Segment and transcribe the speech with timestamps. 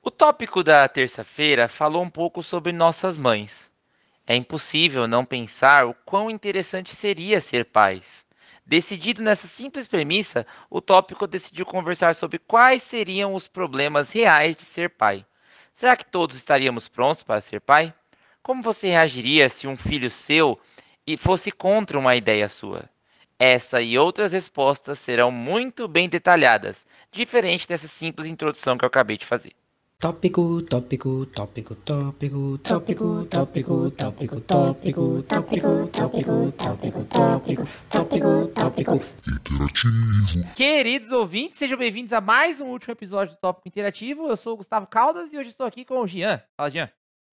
[0.00, 3.68] O tópico da terça-feira falou um pouco sobre nossas mães.
[4.24, 8.24] É impossível não pensar o quão interessante seria ser pais.
[8.64, 14.62] Decidido nessa simples premissa, o tópico decidiu conversar sobre quais seriam os problemas reais de
[14.62, 15.26] ser pai.
[15.74, 17.92] Será que todos estaríamos prontos para ser pai?
[18.40, 20.60] Como você reagiria se um filho seu
[21.18, 22.88] fosse contra uma ideia sua?
[23.36, 29.18] Essa e outras respostas serão muito bem detalhadas, diferente dessa simples introdução que eu acabei
[29.18, 29.52] de fazer.
[30.00, 39.00] Tópico, tópico, tópico, tópico, tópico, tópico, tópico, tópico, tópico, tópico, tópico, tópico, tópico, tópico.
[39.26, 40.54] Interativo.
[40.54, 44.28] Queridos ouvintes, sejam bem-vindos a mais um último episódio do Tópico Interativo.
[44.28, 46.40] Eu sou o Gustavo Caldas e hoje estou aqui com o Gian.
[46.56, 46.88] Fala, Gian.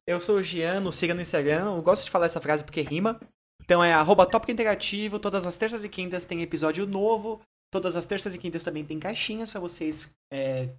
[0.08, 1.76] Eu sou o Gian, nos siga no Instagram.
[1.76, 3.20] Eu gosto de falar essa frase porque rima.
[3.62, 5.20] Então é arroba Tópico Interativo.
[5.20, 7.44] Todas as terças e quintas tem episódio novo.
[7.72, 10.70] Todas as terças e quintas também tem caixinhas para vocês é,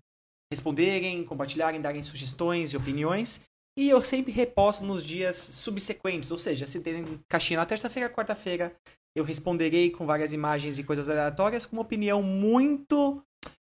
[0.53, 3.45] responderem, compartilharem, darem sugestões e opiniões.
[3.79, 8.75] E eu sempre reposto nos dias subsequentes, ou seja, se tem caixinha na terça-feira, quarta-feira,
[9.15, 13.23] eu responderei com várias imagens e coisas aleatórias com uma opinião muito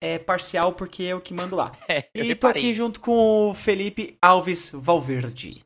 [0.01, 1.71] é, parcial, porque eu que mando lá.
[1.87, 5.61] É, e tô aqui junto com o Felipe Alves Valverde.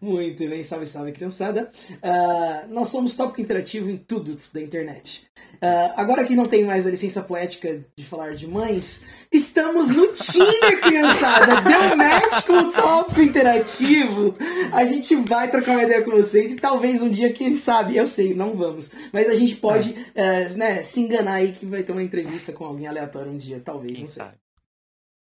[0.00, 1.70] Muito bem, salve, salve, criançada.
[1.90, 5.26] Uh, nós somos tópico interativo em tudo da internet.
[5.54, 10.12] Uh, agora que não tem mais a licença poética de falar de mães, estamos no
[10.12, 11.60] Tinder, criançada!
[11.62, 14.34] Deu match com o tópico interativo!
[14.72, 18.06] A gente vai trocar uma ideia com vocês e talvez um dia, quem sabe, eu
[18.06, 21.92] sei, não vamos, mas a gente pode uh, né, se enganar aí que vai ter
[21.92, 24.22] uma entrevista com alguém aleatório um dia, talvez, Quem não sei.
[24.22, 24.36] sabe?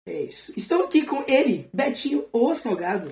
[0.05, 0.53] É isso.
[0.58, 3.09] Estou aqui com ele, Betinho, o Salgado.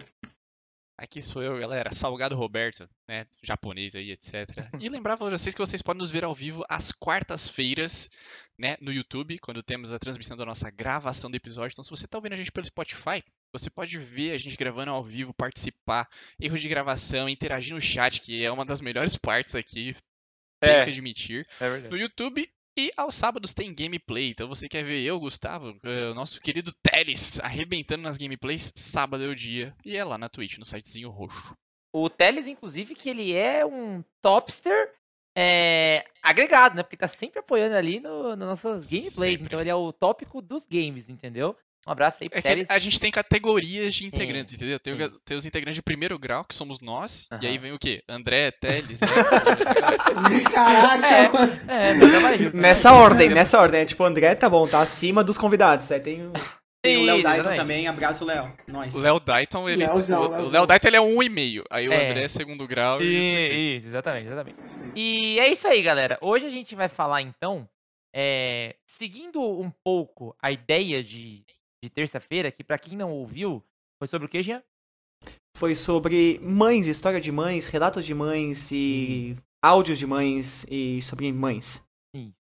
[1.01, 4.47] Aqui sou eu, galera, Salgado Roberto, né, japonês aí, etc.
[4.79, 8.11] E lembrar pra vocês que vocês podem nos ver ao vivo às quartas-feiras,
[8.55, 11.73] né, no YouTube, quando temos a transmissão da nossa gravação do episódio.
[11.73, 14.91] Então, se você tá ouvindo a gente pelo Spotify, você pode ver a gente gravando
[14.91, 16.07] ao vivo, participar,
[16.39, 19.95] erros de gravação, interagir no chat, que é uma das melhores partes aqui,
[20.61, 20.83] É.
[20.83, 21.47] que admitir.
[21.59, 21.89] É verdade.
[21.89, 24.29] No YouTube e aos sábados tem gameplay.
[24.29, 29.23] Então você quer ver eu, Gustavo, eh, o nosso querido Teles, arrebentando nas gameplays, sábado
[29.23, 29.75] é o dia.
[29.85, 31.55] E é lá na Twitch, no sitezinho roxo.
[31.93, 34.93] O Teles, inclusive, que ele é um topster
[35.35, 36.83] é, agregado, né?
[36.83, 39.13] Porque tá sempre apoiando ali no, nas nossas gameplays.
[39.13, 39.45] Sempre.
[39.45, 41.55] Então ele é o tópico dos games, entendeu?
[41.87, 42.67] Um abraço aí É que Teles.
[42.69, 44.79] a gente tem categorias de integrantes, entendeu?
[44.79, 45.19] Tem, o- sim.
[45.25, 47.27] tem os integrantes de primeiro grau, que somos nós.
[47.41, 48.03] E aí vem o quê?
[48.07, 49.07] André, Teles, né?
[50.53, 51.07] Caraca,
[51.67, 51.89] É.
[51.91, 52.57] É, justo.
[52.57, 53.81] Nessa ordem, nessa ordem.
[53.81, 55.91] É tipo, o André tá bom, tá acima dos convidados.
[55.91, 56.33] Aí tem o,
[56.83, 57.87] tem o Léo Dayton também.
[57.87, 58.53] Abraço, Léo.
[58.67, 58.93] Nós.
[58.95, 59.85] O Léo Dayton, ele.
[59.85, 60.49] Léozão, o-.
[60.49, 61.63] Léo Dayton ele é um e meio.
[61.69, 62.09] Aí o É.
[62.09, 63.05] André é segundo grau e.
[63.05, 63.53] quê.
[63.79, 64.57] Isso, exatamente, exatamente.
[64.95, 66.17] E é isso aí, galera.
[66.21, 67.67] Hoje a gente vai falar, então,
[68.15, 71.43] é, seguindo um pouco a ideia de,
[71.83, 73.63] de terça-feira, que pra quem não ouviu,
[73.99, 74.63] foi sobre o que, Jean?
[75.57, 81.31] Foi sobre mães, história de mães, relatos de mães e áudios de mães e sobre
[81.31, 81.85] mães.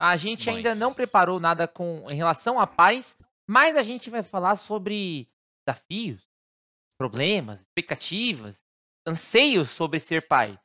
[0.00, 0.80] A gente ainda Mães.
[0.80, 3.16] não preparou nada com em relação a pais,
[3.48, 5.28] mas a gente vai falar sobre
[5.64, 6.20] desafios,
[6.98, 8.60] problemas, expectativas,
[9.06, 10.58] anseios sobre ser pai.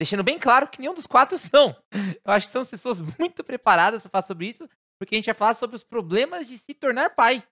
[0.00, 1.76] Deixando bem claro que nenhum dos quatro são.
[1.92, 5.34] Eu acho que são pessoas muito preparadas para falar sobre isso, porque a gente vai
[5.34, 7.42] falar sobre os problemas de se tornar pai.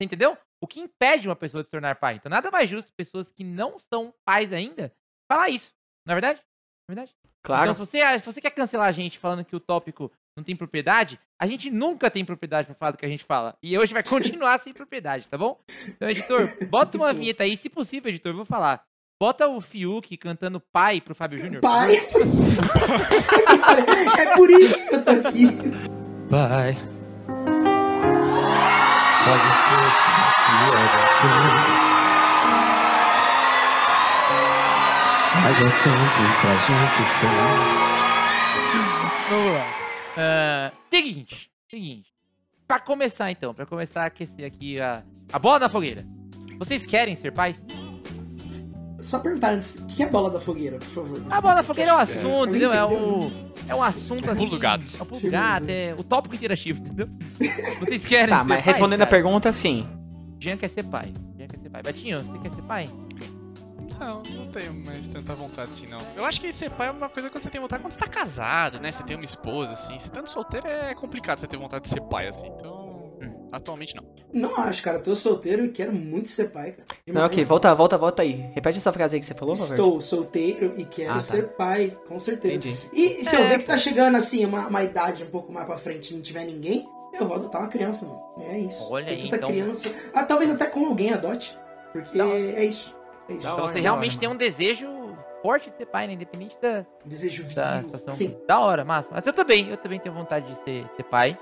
[0.00, 0.38] Você entendeu?
[0.62, 2.14] O que impede uma pessoa de se tornar pai.
[2.14, 4.90] Então, nada mais justo pessoas que não são pais ainda
[5.30, 5.74] falar isso.
[6.06, 6.40] Não é verdade?
[6.88, 7.14] Não é verdade?
[7.42, 7.64] Claro.
[7.64, 10.56] Então, se você, se você quer cancelar a gente falando que o tópico não tem
[10.56, 13.58] propriedade, a gente nunca tem propriedade pra falar do que a gente fala.
[13.62, 15.60] E hoje vai continuar sem propriedade, tá bom?
[15.86, 17.54] Então, editor, bota uma vinheta aí.
[17.54, 18.82] Se possível, editor, eu vou falar.
[19.20, 21.60] Bota o Fiuk cantando pai pro Fábio Júnior.
[21.60, 21.96] Pai.
[24.18, 25.46] é por isso que eu tô aqui.
[26.30, 26.99] Pai.
[29.24, 30.00] Pode ser
[35.42, 37.56] Mas é tanto pra gente sonhar.
[39.28, 39.66] Vamos lá.
[40.16, 42.10] Ah, seguinte, seguinte.
[42.66, 46.04] Pra começar, então, pra começar a aquecer aqui a, a bola na fogueira.
[46.58, 47.62] Vocês querem ser pais?
[49.00, 51.22] Só perguntar antes, o que é bola da fogueira, por favor?
[51.30, 52.72] A bola na fogueira é um assunto, Eu entendeu?
[52.72, 53.30] É, o,
[53.68, 54.38] é um assunto O assim.
[54.38, 54.84] pulo do gato.
[54.98, 57.08] É o pulo do gato, é o tópico interativo, entendeu?
[57.80, 59.10] Vocês querem Tá, ser mas pais, respondendo a cara?
[59.22, 59.86] pergunta, sim.
[60.38, 61.12] Jean quer ser pai.
[61.36, 61.82] Jean quer ser pai.
[61.82, 62.88] Betinho, você quer ser pai?
[63.98, 66.00] Não, não tenho mais tanta vontade assim, não.
[66.16, 68.06] Eu acho que ser pai é uma coisa quando você tem vontade quando você tá
[68.06, 68.90] casado, né?
[68.90, 69.98] Você tem uma esposa, assim.
[69.98, 72.46] Você estando solteiro é complicado você ter vontade de ser pai, assim.
[72.46, 72.69] Então.
[73.52, 74.04] Atualmente não.
[74.32, 74.98] Não acho, cara.
[74.98, 76.84] Tô solteiro e quero muito ser pai, cara.
[77.06, 78.50] Não, ok, volta, volta, volta aí.
[78.54, 79.54] Repete essa frase aí que você falou.
[79.54, 81.20] Estou solteiro e quero Ah, tá.
[81.20, 82.54] ser pai, com certeza.
[82.54, 82.76] Entendi.
[82.92, 85.66] E se É, eu ver que tá chegando assim, uma, uma idade um pouco mais
[85.66, 86.88] pra frente e não tiver ninguém,
[87.18, 88.22] eu vou adotar uma criança, mano.
[88.50, 88.86] É isso.
[88.90, 89.48] Olha Tem aí, então.
[89.50, 89.92] criança.
[90.14, 91.58] Ah, talvez até com alguém adote.
[91.92, 92.38] Porque hora.
[92.38, 92.96] é isso.
[93.28, 93.38] É isso.
[93.40, 94.86] Então hora, você da realmente hora, tem um desejo
[95.42, 96.12] forte de ser pai, né?
[96.12, 98.12] Independente da, Desejo da situação.
[98.12, 98.36] Sim.
[98.46, 99.08] Da hora, massa.
[99.10, 101.36] Mas eu também, eu também tenho vontade de ser, ser pai.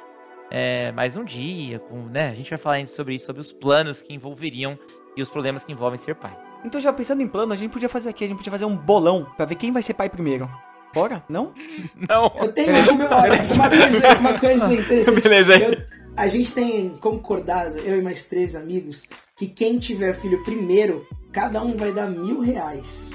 [0.50, 2.30] É, mais um dia, com, né?
[2.30, 4.78] A gente vai falar sobre isso, sobre os planos que envolveriam
[5.16, 6.36] e os problemas que envolvem ser pai.
[6.64, 8.76] Então, já pensando em plano, a gente podia fazer aqui, a gente podia fazer um
[8.76, 10.48] bolão pra ver quem vai ser pai primeiro.
[10.94, 11.22] Bora?
[11.28, 11.52] Não?
[12.08, 12.32] Não!
[12.40, 15.20] Eu tenho esse meu, uma, coisa, uma coisa interessante.
[15.22, 15.62] Beleza aí.
[15.62, 21.06] Eu- a gente tem concordado, eu e mais três amigos, que quem tiver filho primeiro,
[21.32, 23.10] cada um vai dar mil reais.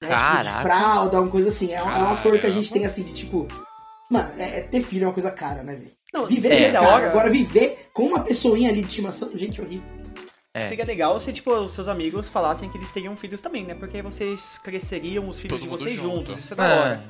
[0.00, 0.08] Né?
[0.08, 0.56] Tipo, Caraca.
[0.56, 1.70] de fralda, uma coisa assim.
[1.72, 3.46] É, um- é um acordo que a gente tem assim, de tipo.
[4.10, 5.90] Mano, é, é ter filho é uma coisa cara, né, velho?
[6.12, 7.10] Não, Viver é da hora.
[7.10, 9.88] Agora viver com uma pessoinha ali de estimação, gente, é horrível.
[10.60, 10.64] É.
[10.64, 13.74] Seria legal se, tipo, os seus amigos falassem que eles teriam filhos também, né?
[13.74, 16.28] Porque aí vocês cresceriam os filhos Todo de vocês junto.
[16.32, 16.38] juntos.
[16.38, 17.02] Isso é da hora.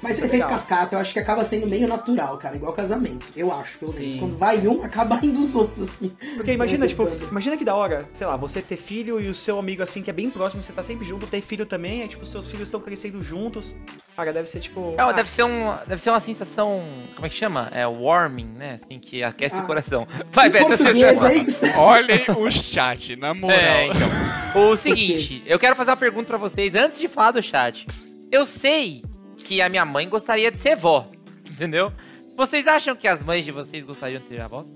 [0.00, 0.58] Mas Isso é efeito legal.
[0.58, 3.26] cascata, eu acho que acaba sendo meio natural, cara, igual casamento.
[3.34, 4.12] Eu acho, pelo menos.
[4.12, 4.18] Sim.
[4.18, 6.08] Quando vai um, acaba indo os outros, assim.
[6.36, 9.34] Porque imagina, É, tipo, imagina que da hora, sei lá, você ter filho e o
[9.34, 12.08] seu amigo, assim, que é bem próximo, você tá sempre junto, ter filho também, aí,
[12.08, 13.74] tipo, seus filhos estão crescendo juntos.
[14.16, 14.94] Cara, deve ser, tipo...
[14.96, 16.84] É, ah, deve, ser um, deve ser uma sensação.
[17.14, 17.68] Como é que chama?
[17.72, 18.78] É warming, né?
[18.82, 19.62] Assim, que aquece Ah.
[19.62, 20.06] o coração.
[20.30, 21.80] Vai, Beto, você aí, Gustavo.
[21.80, 22.46] Olhem o
[22.88, 23.56] chat, na moral.
[23.58, 24.08] É, então.
[24.70, 27.88] O seguinte, eu quero fazer uma pergunta pra vocês antes de falar do chat.
[28.30, 29.02] Eu sei
[29.36, 31.08] que a minha mãe gostaria de ser vó,
[31.50, 31.92] entendeu?
[32.36, 34.68] Vocês acham que as mães de vocês gostariam de ser avós?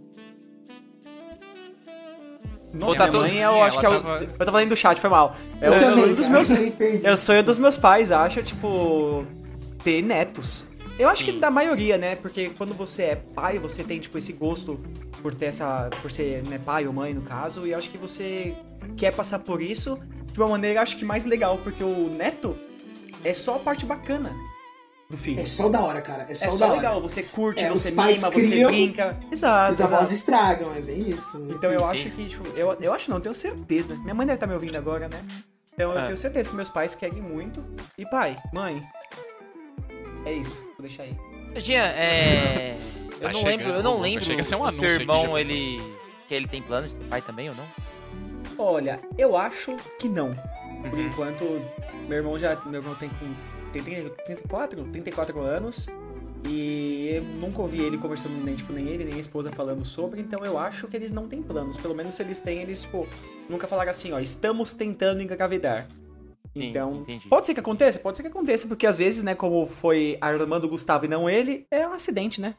[2.72, 4.00] Nossa, tá minha mãe, eu acho que é o...
[4.00, 5.34] tava- Eu tava lendo do chat, foi mal.
[5.61, 6.50] É Eu o sonho dos meus...
[7.04, 9.25] É o sonho dos meus pais, acho, tipo,
[9.82, 10.66] ter netos.
[10.98, 11.38] Eu acho que Sim.
[11.38, 12.16] da maioria, né?
[12.16, 14.78] Porque quando você é pai, você tem, tipo, esse gosto
[15.22, 15.88] por ter essa.
[16.02, 18.56] por ser né, pai ou mãe, no caso, e eu acho que você
[18.96, 20.00] quer passar por isso
[20.32, 22.56] de uma maneira, acho que mais legal, porque o neto
[23.24, 24.34] é só a parte bacana
[25.10, 25.40] do filho.
[25.40, 26.26] É só da hora, cara.
[26.28, 26.74] É só, É da só hora.
[26.74, 29.18] legal, você curte, É, você mima, você brinca.
[29.32, 29.74] Exato.
[29.74, 31.46] Os avós estragam, é bem isso.
[31.50, 33.94] Então eu Sim, acho que, tipo, eu, eu acho não, tenho certeza.
[33.96, 35.18] Minha mãe deve estar me ouvindo agora, né?
[35.72, 36.04] Então eu É.
[36.04, 37.64] tenho certeza que meus pais querem muito.
[37.96, 38.82] E pai, mãe,
[40.24, 41.16] é isso, vou deixar aí.
[41.56, 42.76] Jean, é.
[43.12, 45.36] Eu Tá não chegando, lembro, eu não lembro chega a ser um anúncio seu irmão,
[45.38, 45.80] ele.
[46.28, 47.64] Que ele tem planos de pai também ou não?
[48.58, 50.34] Olha, eu acho que não.
[50.82, 51.06] Por Uhum.
[51.06, 51.44] enquanto,
[52.08, 52.54] meu irmão já.
[52.66, 53.34] Meu irmão tem, com,
[53.72, 54.84] tem 30 34?
[54.84, 55.88] 34 anos.
[56.48, 60.20] E eu nunca ouvi ele conversando, nem, tipo, nem ele, nem a esposa falando sobre,
[60.20, 61.76] então eu acho que eles não têm planos.
[61.76, 63.08] Pelo menos se eles têm, eles, tipo,
[63.48, 65.88] nunca falaram assim, ó, estamos tentando engravidar.
[66.52, 67.28] Sim, Então, entendi.
[67.28, 70.68] pode ser que aconteça, pode ser que aconteça, porque às vezes, né, como foi Armando
[70.68, 72.54] Gustavo e não ele, é um acidente, né?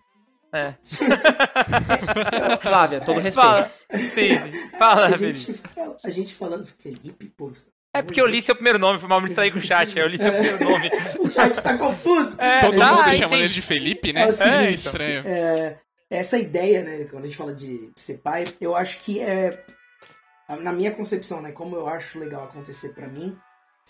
[0.53, 0.73] É.
[2.61, 3.47] Flávia, todo respeito.
[3.47, 3.71] Fala.
[4.13, 5.37] Sim, fala, a, Felipe.
[5.39, 7.47] gente, fala- a gente falando Felipe, pô.
[7.49, 7.71] Gustavo.
[7.93, 10.07] É porque eu li seu primeiro nome, foi mal me distrair com o chat, eu
[10.07, 10.89] li seu primeiro nome.
[11.19, 12.39] O chat tá confuso.
[12.39, 13.17] É, Todo tá, mundo entendi.
[13.17, 14.21] chamando ele de Felipe, né?
[14.21, 15.23] É o seguinte, estranho.
[15.25, 15.77] É,
[16.09, 19.63] essa ideia, né, quando a gente fala de, de ser pai, eu acho que é
[20.61, 23.35] na minha concepção, né, como eu acho legal acontecer pra mim,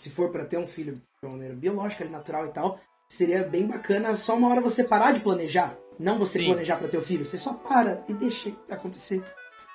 [0.00, 4.16] se for pra ter um filho de maneira biológica, natural e tal, seria bem bacana
[4.16, 6.46] só uma hora você parar de planejar, não você Sim.
[6.46, 9.22] planejar pra ter o filho, você só para e deixa acontecer.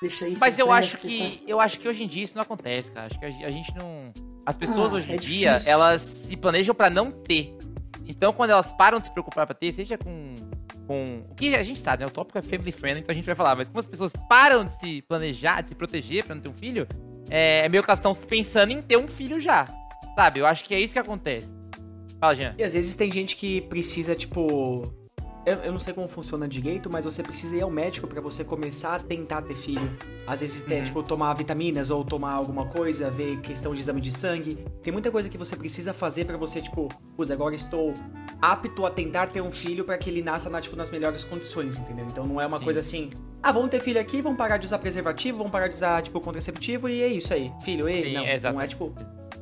[0.02, 0.40] Deixa isso.
[0.40, 3.06] Mas eu acho que eu acho que hoje em dia isso não acontece, cara.
[3.06, 4.12] Acho que a gente não.
[4.46, 5.72] As pessoas Ah, hoje é em dia, difícil.
[5.72, 7.56] elas se planejam pra não ter.
[8.06, 10.34] Então, quando elas param de se preocupar pra ter, seja com.
[10.88, 12.08] com o que a gente sabe, né?
[12.08, 13.56] O tópico é family friendly, então a gente vai falar.
[13.56, 16.58] Mas como as pessoas param de se planejar, de se proteger pra não ter um
[16.58, 16.88] filho,
[17.30, 19.66] é, é meio que elas estão pensando em ter um filho já.
[20.16, 20.40] Sabe?
[20.40, 21.48] Eu acho que é isso que acontece.
[22.20, 22.56] Fala, Jean.
[22.58, 24.84] E às vezes tem gente que precisa, tipo.
[25.46, 28.44] Eu, eu não sei como funciona direito, mas você precisa ir ao médico pra você
[28.44, 29.96] começar a tentar ter filho.
[30.26, 30.84] Às vezes, Uhum.
[30.84, 34.58] tipo, tomar vitaminas ou tomar alguma coisa, ver questão de exame de sangue.
[34.82, 37.94] Tem muita coisa que você precisa fazer pra você, tipo, putz, agora estou
[38.42, 41.78] apto a tentar ter um filho pra que ele nasça na, tipo, nas melhores condições,
[41.78, 42.08] entendeu?
[42.10, 42.64] Então não é uma Sim.
[42.64, 43.12] coisa assim,
[43.44, 46.20] ah, vamos ter filho aqui, vamos parar de usar preservativo, vamos parar de usar, tipo,
[46.20, 47.52] contraceptivo e é isso aí.
[47.62, 48.92] Filho, e Sim, não, é não é tipo.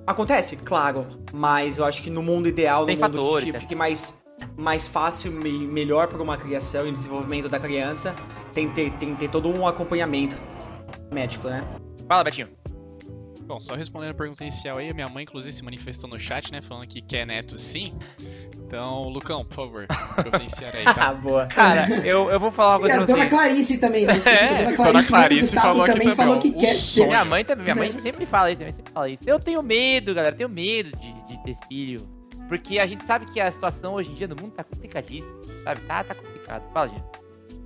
[0.05, 3.75] Acontece, claro, mas eu acho que no mundo ideal, Tem no mundo fatores, que fique
[3.75, 4.21] mais,
[4.57, 8.15] mais fácil e melhor para uma criação e desenvolvimento da criança,
[8.51, 10.37] tem que ter, tem que ter todo um acompanhamento
[11.11, 11.61] médico, né?
[12.07, 12.49] Fala, Betinho.
[13.45, 16.51] Bom, só respondendo a pergunta inicial aí, a minha mãe inclusive se manifestou no chat,
[16.51, 17.93] né, falando que quer neto sim.
[18.73, 21.09] Então, Lucão, por favor, providenciar aí, tá?
[21.09, 21.45] Ah, boa.
[21.45, 23.29] Cara, eu, eu vou falar uma coisa a pra dona.
[23.29, 26.41] Clarice também, esqueci, É, a dona Dona Clarice, Clarice Gustavo falou aqui também também, falou
[26.41, 27.07] que o quer sonho.
[27.09, 29.23] Minha mãe também, minha mãe Mas- sempre fala isso, também sempre fala isso.
[29.29, 32.01] Eu tenho medo, galera, tenho medo de, de ter filho.
[32.49, 35.81] Porque a gente sabe que a situação hoje em dia no mundo tá complicadíssima, sabe?
[35.81, 36.63] Tá, tá complicado.
[36.73, 37.03] Fala, gente.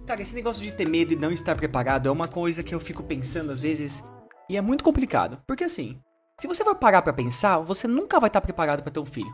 [0.06, 2.80] Cara, esse negócio de ter medo e não estar preparado é uma coisa que eu
[2.82, 4.04] fico pensando às vezes
[4.50, 5.42] e é muito complicado.
[5.48, 6.02] Porque assim,
[6.38, 9.34] se você for parar pra pensar, você nunca vai estar preparado pra ter um filho.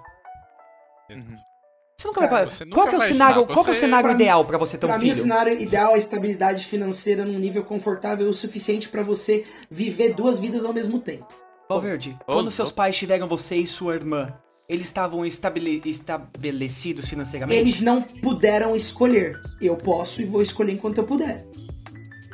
[1.09, 1.52] Exato.
[1.97, 2.49] Você nunca Cara, vai parar.
[2.51, 4.57] você nunca Qual que é o cenário, qual que é o cenário Pra ideal pra
[4.57, 5.21] você ter Pra um mim, o filho?
[5.21, 10.39] cenário ideal é a estabilidade financeira num nível confortável o suficiente pra você viver duas
[10.39, 11.27] vidas ao mesmo tempo.
[11.69, 12.77] Valverde, Ô, quando seus louco.
[12.77, 14.33] pais tiveram você e sua irmã,
[14.67, 17.59] eles estavam estabele- estabelecidos financeiramente?
[17.59, 19.39] Eles não puderam escolher.
[19.61, 21.45] Eu posso e vou escolher enquanto eu puder.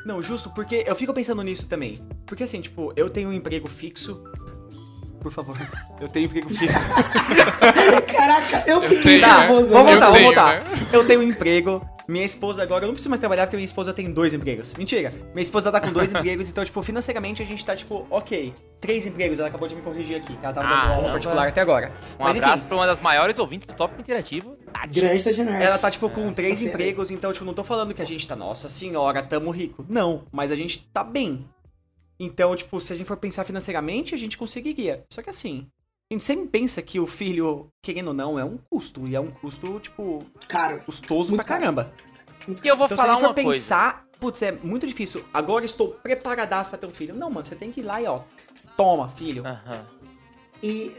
[0.05, 1.95] Não, justo, porque eu fico pensando nisso também.
[2.25, 4.23] Porque assim, tipo, eu tenho um emprego fixo.
[5.19, 5.57] Por favor,
[5.99, 6.87] eu tenho um emprego fixo.
[8.07, 9.47] Caraca, eu fiquei Tá, né?
[9.47, 9.73] nervoso.
[9.73, 10.63] vamos voltar, vamos voltar.
[10.63, 10.87] né?
[10.93, 13.93] Eu tenho um emprego, minha esposa agora, eu não preciso mais trabalhar porque minha esposa
[13.93, 14.73] tem dois empregos.
[14.75, 18.53] Mentira, minha esposa tá com dois empregos, então, tipo, financeiramente a gente tá, tipo, ok.
[18.79, 21.11] Três empregos, ela acabou de me corrigir aqui, que ela tava dando Ah, aula não,
[21.11, 21.91] particular até agora.
[22.19, 24.93] Um Mas abraço enfim, pra uma das maiores ouvintes do Tópico Interativo, Tati.
[24.99, 25.53] Grande estagiário.
[25.53, 28.35] ela tá, tipo, com três empregos, então, tipo, não tô falando que a gente tá,
[28.35, 29.85] nossa senhora, tamo rico.
[29.89, 31.45] Não, mas a gente tá bem.
[32.19, 35.05] Então, tipo, se a gente for pensar financeiramente, a gente conseguiria.
[35.09, 35.67] Só que assim,
[36.11, 39.07] a gente sempre pensa que o filho, querendo ou não, é um custo.
[39.07, 40.81] E é um custo, tipo, Caro.
[40.85, 41.93] custoso Muito pra caramba.
[42.63, 43.59] E eu vou Então, falar se a gente uma for coisa.
[43.59, 45.23] pensar, putz, é muito difícil.
[45.33, 47.15] Agora estou preparadaço pra ter um filho.
[47.15, 48.21] Não, mano, você tem que ir lá e, ó,
[48.75, 49.45] toma, filho.
[49.45, 49.85] Aham.
[50.61, 50.91] E.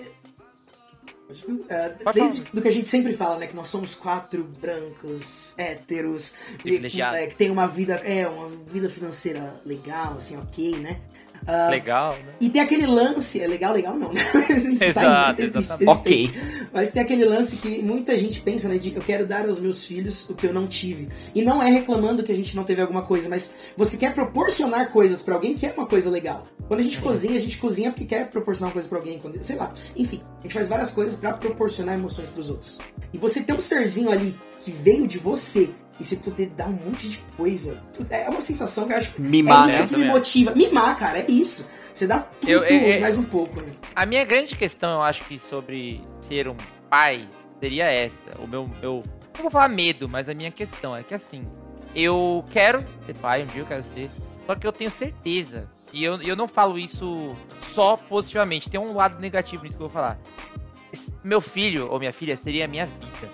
[2.02, 3.46] Pode desde do que a gente sempre fala, né?
[3.46, 7.18] Que nós somos quatro brancos, héteros, e, Privilegiados.
[7.20, 11.00] é, que tem uma vida, é, uma vida financeira legal, assim, ok, né?
[11.46, 12.32] Ah, Legal, né?
[12.40, 14.20] E tem aquele lance, é legal, legal não, né?
[14.34, 16.12] Mas, tá, Exato, existe- exatamente.
[16.14, 16.40] existe.
[16.72, 18.78] Mas tem aquele lance que muita gente pensa, né?
[18.78, 21.08] De eu quero dar aos meus filhos o que eu não tive.
[21.34, 24.90] E não é reclamando que a gente não teve alguma coisa, mas você quer proporcionar
[24.92, 26.46] coisas pra alguém que é uma coisa legal.
[26.68, 29.42] Quando a gente cozinha, a gente cozinha porque quer proporcionar uma coisa pra alguém, quando,
[29.42, 29.72] sei lá.
[29.96, 32.78] Enfim, a gente faz várias coisas pra proporcionar emoções pros outros.
[33.12, 35.70] E você ter um serzinho ali que veio de você
[36.00, 39.68] e você poder dar um monte de coisa, é uma sensação que eu acho Mimar,
[39.68, 39.88] é isso né?
[39.88, 40.54] que me motiva.
[40.54, 41.68] Mimar, cara, é isso.
[41.92, 43.72] Você dá tudo, Eu- eu- eu- mais um pouco, né?
[43.94, 46.56] A minha grande questão, eu acho que sobre ser um
[46.88, 47.28] pai
[47.60, 48.18] seria essa.
[48.38, 49.04] O meu, meu.
[49.34, 51.46] Não vou falar medo, mas a minha questão é que assim,
[51.94, 54.08] eu quero ser pai, um dia eu quero ser.
[54.46, 55.68] Só que eu tenho certeza.
[55.92, 58.70] E eu, eu não falo isso só positivamente.
[58.70, 60.18] Tem um lado negativo nisso que eu vou falar.
[61.22, 63.28] Meu filho ou minha filha seria a minha vida.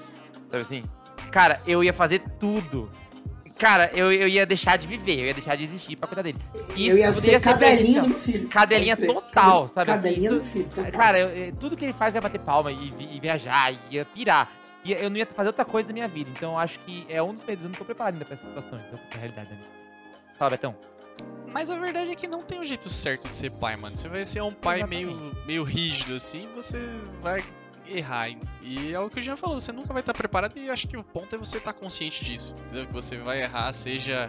[0.51, 0.85] Sabe assim?
[1.31, 2.91] Cara, eu ia fazer tudo.
[3.59, 6.39] Cara, eu, eu ia deixar de viver, eu ia deixar de existir pra cuidar dele.
[6.77, 8.49] Isso eu ia ser cadelinha do filho.
[8.49, 10.69] Cadelinha total, sabe assim, Cadelinha do filho.
[10.75, 10.93] total.
[10.93, 14.53] Cara, eu- tudo que ele faz é bater palma e, e viajar, e ia pirar.
[14.85, 16.31] E eu não ia fazer outra coisa da minha vida.
[16.31, 17.65] Então eu acho que é um dos medos.
[17.65, 18.79] Eu não tô preparado ainda pra essa situação.
[18.87, 19.67] Então, pra realidade da minha.
[20.39, 20.75] Fala, Betão.
[21.51, 23.97] Mas a verdade é que não tem um jeito certo de ser pai, mano.
[23.97, 26.79] Você vai ser um pai meio, meio rígido assim, você
[27.23, 27.43] vai
[27.89, 28.31] errar.
[28.63, 30.97] E é o que o Jean falou, você nunca vai estar preparado e acho que
[30.97, 32.55] o ponto é você estar consciente disso.
[32.67, 32.87] Entendeu?
[32.87, 34.27] Que você vai errar, seja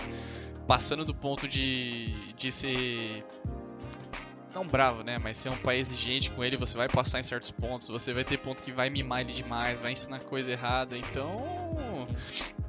[0.67, 3.23] passando do ponto de, de ser.
[4.53, 5.17] Não bravo, né?
[5.19, 8.23] Mas ser um pai exigente com ele, você vai passar em certos pontos, você vai
[8.23, 10.97] ter ponto que vai mimar ele demais, vai ensinar coisa errada.
[10.97, 11.37] Então.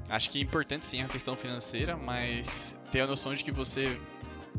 [0.08, 4.00] Acho que é importante sim a questão financeira, mas ter a noção de que você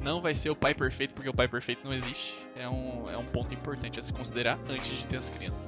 [0.04, 2.36] não vai ser o pai perfeito, porque o pai perfeito não existe.
[2.56, 5.66] É um, é um ponto importante a se considerar antes de ter as crianças.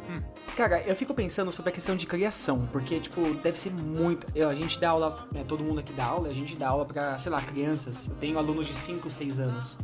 [0.57, 4.27] Cara, eu fico pensando sobre a questão de criação, porque, tipo, deve ser muito.
[4.35, 6.85] eu- a gente dá aula, né, todo mundo aqui dá aula, a gente dá aula
[6.85, 8.07] pra, sei lá, crianças.
[8.09, 9.77] Eu tenho alunos de 5, 6 anos.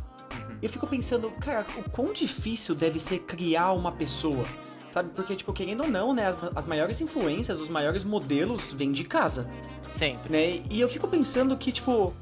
[0.60, 4.44] E eu fico pensando, cara, o quão difícil deve ser criar uma pessoa.
[4.92, 5.10] Sabe?
[5.14, 9.04] Porque, tipo, querendo ou não, né, as, as maiores influências, os maiores modelos vêm de
[9.04, 9.48] casa.
[9.96, 10.30] Sempre.
[10.32, 10.62] né?
[10.70, 12.12] E eu fico pensando que, tipo,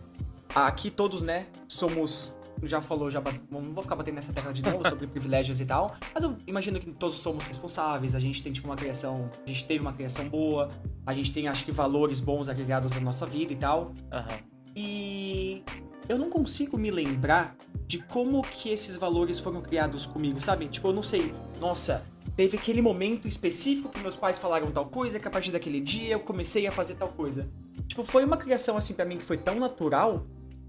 [0.55, 2.35] aqui todos, né, somos.
[2.63, 3.21] Já falou, já.
[3.21, 5.95] bat- Não vou ficar batendo nessa tecla de novo sobre privilégios e tal.
[6.15, 8.15] Mas eu imagino que todos somos responsáveis.
[8.15, 9.31] A gente tem, tipo, uma criação.
[9.45, 10.71] A gente teve uma criação boa.
[11.05, 13.93] A gente tem, acho que, valores bons agregados na nossa vida e tal.
[14.11, 14.29] Aham.
[14.75, 15.63] E
[16.09, 17.55] eu não consigo me lembrar
[17.87, 20.67] de como que esses valores foram criados comigo, sabe?
[20.69, 21.35] Tipo, eu não sei.
[21.61, 22.05] Nossa,
[22.37, 26.15] teve aquele momento específico que meus pais falaram tal coisa, que a partir daquele dia
[26.15, 27.49] eu comecei a fazer tal coisa.
[27.87, 30.27] Tipo, foi uma criação assim pra mim que foi tão natural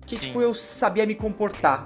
[0.07, 0.21] que, Sim.
[0.21, 1.85] tipo, eu sabia me comportar.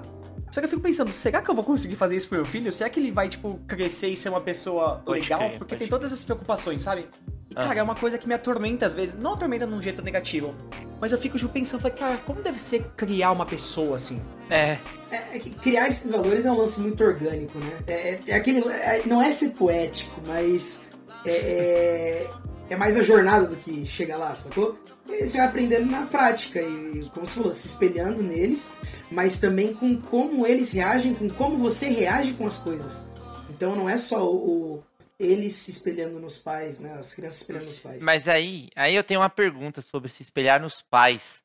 [0.50, 2.70] Só que eu fico pensando, será que eu vou conseguir fazer isso pro meu filho?
[2.70, 5.38] Será que ele vai, tipo, crescer e ser uma pessoa Pode legal?
[5.40, 7.08] crer, Porque tem todas essas preocupações, sabe?
[7.50, 9.14] E, cara, é uma coisa que me atormenta às vezes.
[9.14, 10.54] Não atormenta num jeito negativo,
[11.00, 14.22] mas eu fico, tipo, pensando, falei, cara, como deve ser criar uma pessoa assim?
[14.50, 14.76] É.
[15.10, 17.78] É, é que criar esses valores é um lance muito orgânico, né?
[17.86, 20.80] É, é- é aquele, é- não é ser poético, mas
[21.24, 22.26] é,
[22.70, 24.78] é, mais a jornada do que chegar lá, sacou?
[25.08, 28.70] E você vai aprendendo na prática e, como você falou, se espelhando neles,
[29.10, 33.06] mas também com como eles reagem, com como você reage com as coisas.
[33.50, 34.84] Então não é só o, o-
[35.18, 36.94] eles se espelhando nos pais, né?
[36.98, 38.02] As crianças se espelhando nos pais.
[38.02, 41.42] Mas aí, aí eu tenho uma pergunta sobre se espelhar nos pais.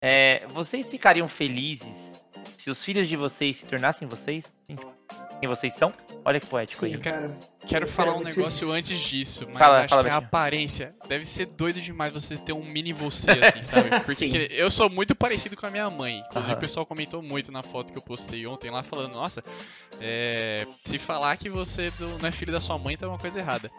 [0.00, 2.24] É, vocês ficariam felizes
[2.56, 4.44] se os filhos de vocês se tornassem vocês?
[5.40, 5.92] Quem vocês são?
[6.24, 6.98] Olha que poético Sim, aí.
[7.00, 7.30] cara.
[7.66, 11.46] quero falar um negócio antes disso, mas Fala, acho fala, que a aparência deve ser
[11.46, 13.88] doido demais você ter um mini você, assim, sabe?
[14.04, 16.18] Porque eu sou muito parecido com a minha mãe.
[16.18, 16.58] Inclusive, Aham.
[16.58, 19.42] o pessoal comentou muito na foto que eu postei ontem lá, falando: Nossa,
[20.00, 23.70] é, se falar que você não é filho da sua mãe, tá uma coisa errada.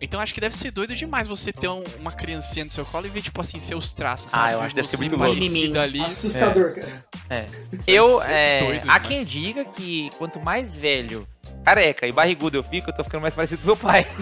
[0.00, 3.06] Então acho que deve ser doido demais você ter um- uma criancinha no seu colo
[3.06, 4.32] e ver, tipo assim, seus traços.
[4.34, 4.52] Ah, sabe?
[4.52, 5.34] eu Ver acho que deve ser muito louco.
[5.34, 6.00] parecido ali.
[6.00, 7.04] Assustador, cara.
[7.30, 7.46] É.
[7.86, 11.26] Eu, é, doido há quem diga que quanto mais velho,
[11.64, 14.06] careca e barrigudo eu fico, eu tô ficando mais parecido com meu pai.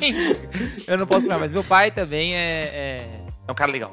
[0.86, 3.90] Eu não posso falar, mas meu pai também é, é, é um cara legal.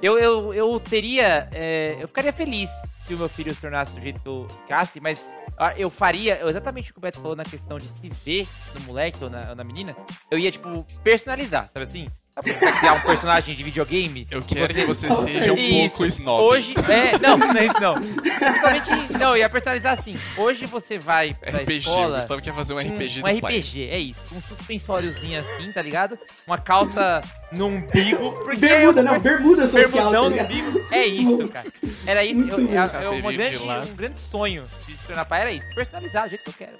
[0.00, 1.48] Eu, eu, eu teria.
[1.52, 2.70] é, eu ficaria feliz
[3.02, 5.28] se o meu filho se tornasse do jeito que eu ficasse, mas
[5.58, 8.86] ah, eu faria exatamente o que o Beto falou na questão de se ver no
[8.86, 9.96] moleque ou na, ou na menina.
[10.30, 12.08] Eu ia, tipo, personalizar, sabe assim?
[12.36, 14.26] Você criar um personagem de videogame?
[14.30, 15.22] Eu quero que você Isso.
[15.24, 16.42] seja um pouco snob.
[16.42, 17.94] Hoje, é, não, não é isso não.
[17.94, 20.14] Principalmente, não, eu ia personalizar assim.
[20.38, 22.16] Hoje você vai pra RPG, o escola...
[22.16, 23.58] Gustavo quer fazer um RPG um, do um pai.
[23.58, 24.20] RPG, é isso.
[24.34, 26.18] Um suspensóriozinho assim, tá ligado?
[26.46, 27.20] Uma calça
[27.52, 28.30] no umbigo.
[28.56, 30.86] Bermuda, eu não, bermuda social, Bermudão tá no umbigo.
[30.92, 31.66] É isso, cara.
[32.06, 32.40] Era isso.
[32.40, 35.66] Eu, é, é uma grande, um grande sonho de se tornar pai era isso.
[35.74, 36.78] Personalizar do jeito que eu quero.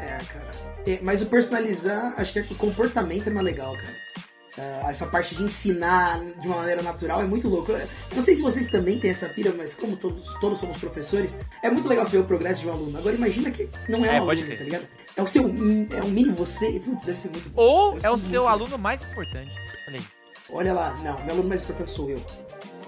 [0.00, 0.50] É, cara.
[0.86, 4.12] É, mas o personalizar, acho que o comportamento é mais legal, cara.
[4.58, 7.72] Ah, essa parte de ensinar de uma maneira natural é muito louco.
[7.72, 7.80] Eu
[8.14, 11.70] Não sei se vocês também têm essa pira, mas como todos, todos somos professores, é
[11.70, 12.98] muito legal você ver o progresso de um aluno.
[12.98, 14.58] Agora imagina que não é, É, um aluno, crer.
[14.58, 14.86] tá ligado?
[15.16, 16.78] É o seu, é um mini você.
[16.80, 17.62] Putz, deve ser muito bom.
[17.62, 19.52] Ou Deve é o ser seu muito- aluno mais importante.
[19.88, 20.04] Olha aí.
[20.50, 22.22] Olha lá, não, meu aluno mais importante sou eu.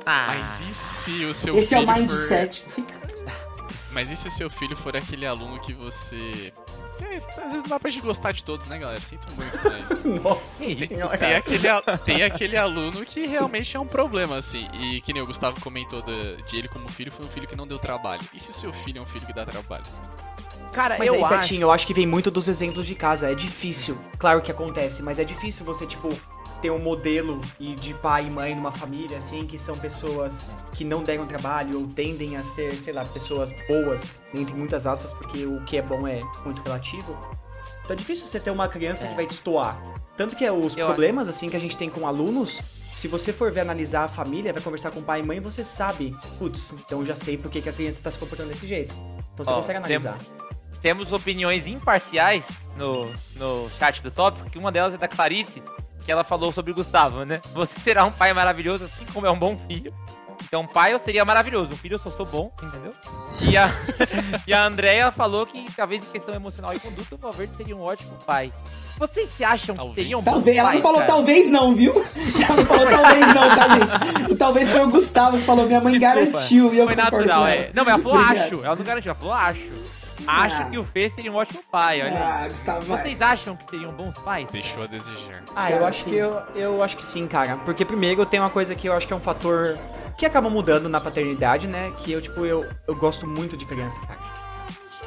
[0.04, 2.00] Ah, Mas e se o seu Esse é filho o for...
[2.00, 2.62] mindset.
[3.92, 6.52] Mas e se o seu filho for aquele aluno que você...
[7.16, 9.00] Às vezes não dá pra gente gostar de todos, né, galera?
[9.00, 10.04] Sinto muito, mas...
[10.22, 11.18] Nossa senhora.
[11.18, 11.68] Tem aquele,
[12.04, 14.66] tem aquele aluno que realmente é um problema, assim.
[14.74, 17.56] E que nem o Gustavo comentou da- de ele como filho, foi um filho que
[17.56, 18.22] não deu trabalho.
[18.32, 19.84] E se o seu filho é um filho que dá trabalho?
[20.72, 21.34] cara, Mas eu aí, acho.
[21.34, 23.30] Betinho, eu acho que vem muito dos exemplos de casa.
[23.30, 23.96] É difícil.
[24.18, 26.08] Claro que acontece, mas é difícil você, tipo,
[26.64, 31.02] ter um modelo de pai e mãe numa família, assim, que são pessoas que não
[31.02, 35.62] deram trabalho ou tendem a ser, sei lá, pessoas boas, entre muitas aspas, porque o
[35.66, 37.12] que é bom é muito relativo.
[37.84, 39.10] Então é difícil você ter uma criança É.
[39.10, 39.78] que vai destoar.
[40.16, 42.62] Tanto que é os Eu problemas, assim, que a gente tem com alunos,
[42.96, 46.16] se você for ver analisar a família, vai conversar com pai e mãe, você sabe,
[46.38, 48.94] putz, então já sei por que, que a criança tá se comportando desse jeito.
[49.34, 50.16] Então você Ó, consegue analisar.
[50.80, 52.42] temos opiniões imparciais
[52.78, 53.04] no,
[53.36, 55.62] no chat do tópico, que uma delas é da Clarice,
[56.04, 57.40] que ela falou sobre o Gustavo, né?
[57.52, 59.92] Você será um pai maravilhoso, assim como é um bom filho.
[60.42, 62.92] Então, pai eu seria maravilhoso, um filho eu só sou bom, entendeu?
[63.40, 63.68] E a,
[64.46, 67.82] e a Andrea falou que, talvez em questão emocional e conduta, o Valverde seria um
[67.82, 68.52] ótimo pai.
[68.98, 69.96] Vocês se acham Talvez.
[69.96, 71.12] que seriam bons Talvez, ela não falou cara?
[71.12, 71.92] talvez não, viu?
[72.46, 74.32] Ela não falou talvez não, tá, gente?
[74.32, 76.14] O talvez foi o Gustavo que falou, minha mãe Desculpa.
[76.20, 77.70] garantiu e eu Foi natural, é.
[77.74, 78.64] Não, mas ela falou acho.
[78.64, 79.73] Ela não garantiu, ela falou acho.
[80.26, 80.64] Acho Ah.
[80.64, 82.18] que o Fê seria um ótimo pai, olha.
[82.18, 83.02] Ah, Gustavo, vai.
[83.02, 84.48] Vocês acham que seriam bons pais?
[84.50, 85.42] Deixou a desejar.
[85.54, 86.10] Ah, eu Cara, acho sim.
[86.10, 87.56] que eu, eu acho que sim, cara.
[87.64, 89.76] Porque primeiro tem uma coisa que eu acho que é um fator
[90.16, 91.92] que acaba mudando na paternidade, né?
[91.98, 94.18] Que eu, tipo, eu, eu gosto muito de criança, cara.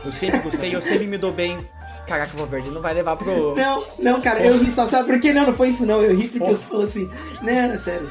[0.05, 1.67] Eu sempre gostei, eu sempre me dou bem.
[2.05, 3.53] Caraca, o Valverde não vai levar pro.
[3.55, 5.33] Não, não, cara, eu ri só, sabe por quê?
[5.33, 6.51] Não, não foi isso não, eu ri porque Porra.
[6.57, 8.07] você falou assim, não, é sério,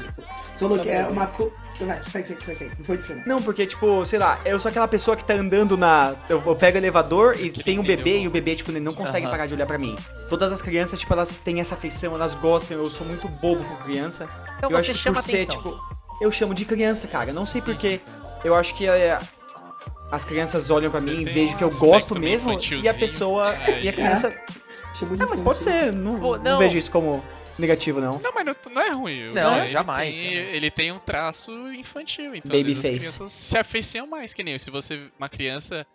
[0.53, 1.51] você falou Tá que é uma co...
[1.79, 3.23] Vai, segue, segue, segue, não foi disso não.
[3.35, 6.15] Não, porque, tipo, sei lá, eu sou aquela pessoa que tá andando na.
[6.27, 8.79] Eu, eu pego o elevador e Que tem um bebê e o bebê, tipo, ele
[8.79, 9.95] não consegue parar de olhar pra mim.
[10.29, 13.75] Todas as crianças, tipo, elas têm essa afeição, elas gostam, eu sou muito bobo com
[13.83, 14.27] criança.
[14.57, 15.61] Então eu você acho que chama por ser, atenção.
[15.61, 17.31] tipo, eu chamo de criança, cara.
[17.31, 17.99] Não sei porquê.
[18.43, 19.19] Eu acho que é,
[20.11, 22.93] as crianças olham pra Você mim e vejam um que eu gosto mesmo e a
[22.93, 23.53] pessoa.
[23.53, 24.33] É, e a criança.
[25.19, 25.93] Ah, mas pode ser.
[25.93, 26.57] Não, Pô, não não.
[26.57, 27.23] vejo isso como
[27.61, 28.19] negativo, não.
[28.19, 29.31] Não, mas não, não é ruim.
[29.33, 32.95] Não, ele jamais, Tem, ele tem um traço infantil, então Baby às vezes face.
[32.95, 35.85] as crianças se afeiçam mais, que nem se você, uma criança,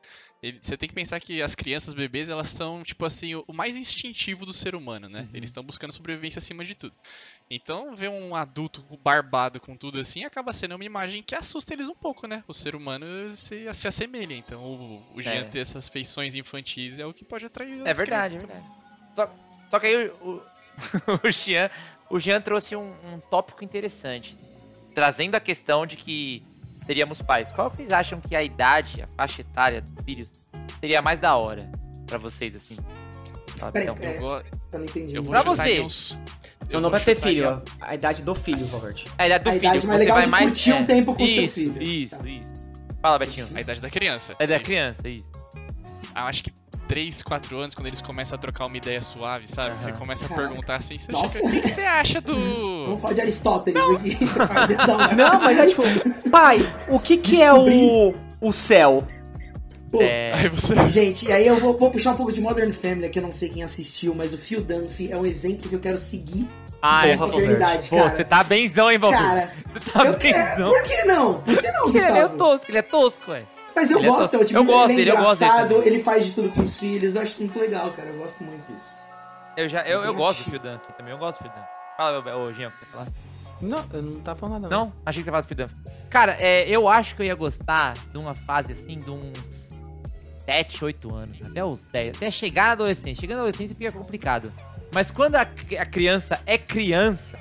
[0.43, 3.53] ele- você tem que pensar que as crianças, bebês, elas são, tipo assim, o, o
[3.53, 5.29] mais instintivo do ser humano, né?
[5.33, 6.95] Eles estão buscando sobrevivência acima de tudo.
[7.51, 11.89] Então, ver um adulto barbado com tudo assim acaba sendo uma imagem que assusta eles
[11.89, 12.43] um pouco, né?
[12.49, 14.35] O ser humano se, se assemelha.
[14.35, 15.45] Então, o, o Jean É.
[15.45, 18.65] ter essas feições infantis é o que pode atrair É as verdade, é verdade.
[19.15, 19.31] Só,
[19.71, 20.43] só que aí o,
[21.25, 21.71] o, Jean,
[22.11, 24.37] o Jean trouxe um, um tópico interessante,
[24.95, 26.43] trazendo a questão de que
[26.87, 27.51] teríamos pais.
[27.53, 30.43] Qual vocês acham que a idade, a faixa etária dos filhos
[30.81, 31.71] seria mais da hora
[32.07, 32.77] pra vocês, assim?
[33.59, 34.05] Fala, Peraí, Betão.
[34.09, 35.15] é, Eu, go- Eu não entendi.
[35.15, 35.81] eu vou Pra você.
[35.81, 36.21] uns-
[36.69, 37.53] eu Não, não vou pra ter filho, ó.
[37.55, 37.61] ó.
[37.81, 39.05] A idade do filho, Robert.
[39.19, 39.65] A idade do A filho.
[39.65, 41.83] idade mais você legal vai de mais curtir um tempo com seu isso, filho.
[41.83, 42.29] Isso, Tá.
[42.29, 42.53] isso.
[43.01, 43.49] Fala, Betinho.
[43.55, 44.35] A idade da criança.
[44.39, 44.65] É da Isso.
[44.65, 45.29] criança, isso.
[46.15, 46.53] Ah, acho que
[46.93, 49.81] 3, 4 anos, quando eles começam a trocar uma ideia suave, sabe?
[49.81, 49.99] Você Aham.
[49.99, 50.49] começa a Caraca.
[50.49, 51.39] perguntar assim, você Nossa.
[51.39, 52.99] chega, o que, que você acha Vamos do...
[52.99, 54.19] falar de Aristóteles aqui.
[55.17, 55.83] Não, Não, mas é tipo,
[56.31, 59.07] pai, o que que é o, o céu?
[59.91, 60.87] Pô, É, Aí você.
[60.91, 63.33] Gente, e aí eu vou, vou puxar um pouco de Modern Family, que eu não
[63.33, 66.47] sei quem assistiu, mas o Phil Dunphy é um exemplo que eu quero seguir
[66.83, 69.19] ah, é, eternidade, Pô, você tá benzão, hein, Valdir?
[69.19, 70.69] Cara, Você tá eu, é, benzão.
[70.69, 71.41] por que não?
[71.41, 72.37] Por que não, Porque ele é Gustavo?
[72.37, 73.45] tosco, ele é tosco, ué.
[73.75, 75.87] Mas eu Ele é gosto, to- é o tipo, eu gosto ele é engraçado, também.
[75.87, 78.43] ele faz de tudo com os filhos, eu acho isso muito legal, cara, eu gosto
[78.45, 78.95] muito disso.
[79.57, 81.69] Eu, já, eu, eu gosto do Phil Dunphy também, eu gosto do Phil Dunphy.
[81.97, 83.07] Fala, meu- ô, Jean, o que você quer falar?
[83.61, 84.77] Não, eu não tava falando nada.
[84.77, 84.93] Não?
[85.07, 85.77] Achei que você falava do Phil Dunphy.
[86.11, 89.71] Cara, é, eu acho que eu ia gostar de uma fase assim, de uns
[90.39, 93.21] 7, 8 anos, até os 10, até chegar na adolescência.
[93.21, 94.53] Chegando na adolescência fica complicado.
[94.93, 97.39] Mas quando a, a criança é criança,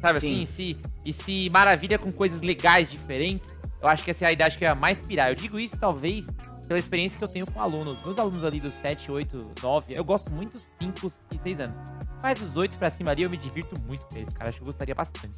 [0.00, 0.42] sabe Sim.
[0.42, 4.32] assim, se, e se maravilha com coisas legais, diferentes, eu acho que essa é a
[4.32, 5.28] idade que eu ia mais pirar.
[5.30, 6.26] Eu digo isso, talvez,
[6.68, 7.98] pela experiência que eu tenho com alunos.
[8.04, 11.74] Meus alunos ali dos 7, 8, 9, eu gosto muito dos 5 e 6 anos.
[12.22, 14.50] Mas dos 8 pra cima ali eu me divirto muito com eles, cara.
[14.50, 15.34] Acho que eu gostaria bastante.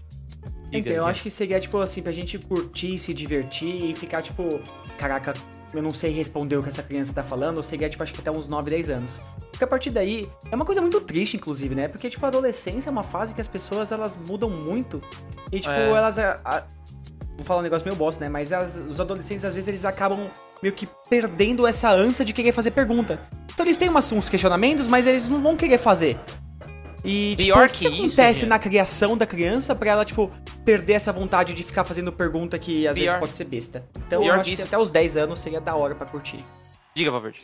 [0.73, 4.59] Então, eu acho que seria, tipo, assim, pra gente curtir, se divertir e ficar, tipo,
[4.99, 5.35] caraca,
[5.75, 8.21] eu não sei responder o que essa criança tá falando, ou seria, tipo, acho que
[8.21, 9.21] até uns 9, 10 anos.
[9.51, 11.89] Porque a partir daí, é uma coisa muito triste, inclusive, né?
[11.89, 15.01] Porque, tipo, a adolescência é uma fase que as pessoas, elas mudam muito.
[15.53, 15.89] E, tipo, É.
[15.91, 16.19] elas...
[16.19, 16.63] a- a-
[17.43, 18.31] vou falar um negócio meio bosta, né?
[18.31, 20.31] Mas as- os adolescentes, às vezes, eles acabam
[20.63, 23.21] meio que perdendo essa ânsia de querer fazer pergunta.
[23.53, 26.19] Então eles têm umas, uns questionamentos, mas eles não vão querer fazer.
[27.05, 28.49] E, tipo, Pior o que, que isso, acontece Jean.
[28.49, 30.31] na criação da criança pra ela, tipo,
[30.65, 33.19] perder essa vontade de ficar fazendo pergunta que às vezes Pior.
[33.21, 33.85] pode ser besta?
[34.07, 34.69] Então Pior eu acho que que isso.
[34.69, 36.45] até os 10 anos seria da hora pra curtir.
[36.95, 37.41] Diga, Valverde.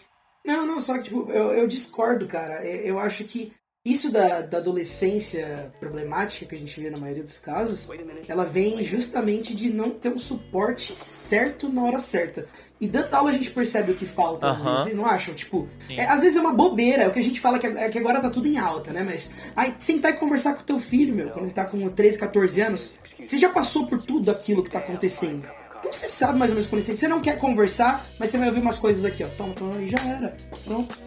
[0.46, 2.64] Não, não, só que, tipo, eu, eu discordo, cara.
[2.64, 3.52] Eu, eu acho que
[3.84, 7.88] isso da, da adolescência problemática que a gente vê na maioria dos casos,
[8.26, 12.46] ela vem justamente de não ter um suporte certo na hora certa.
[12.80, 14.64] E dando aula a gente percebe o que falta, às Aham.
[14.70, 15.34] vezes, vocês não acham?
[15.34, 17.88] Tipo, é, às vezes é uma bobeira, é o que a gente fala que, é
[17.88, 19.02] que agora tá tudo em alta, né?
[19.02, 22.18] Mas aí sentar e conversar com o teu filho, meu, quando ele tá com 13,
[22.18, 25.48] 14 anos, você já passou por tudo aquilo que tá acontecendo.
[25.78, 28.48] Então você sabe mais ou menos quando você, você não quer conversar, mas você vai
[28.48, 29.28] ouvir umas coisas aqui, ó.
[29.28, 30.36] Toma, toma, e já era.
[30.64, 30.98] Pronto.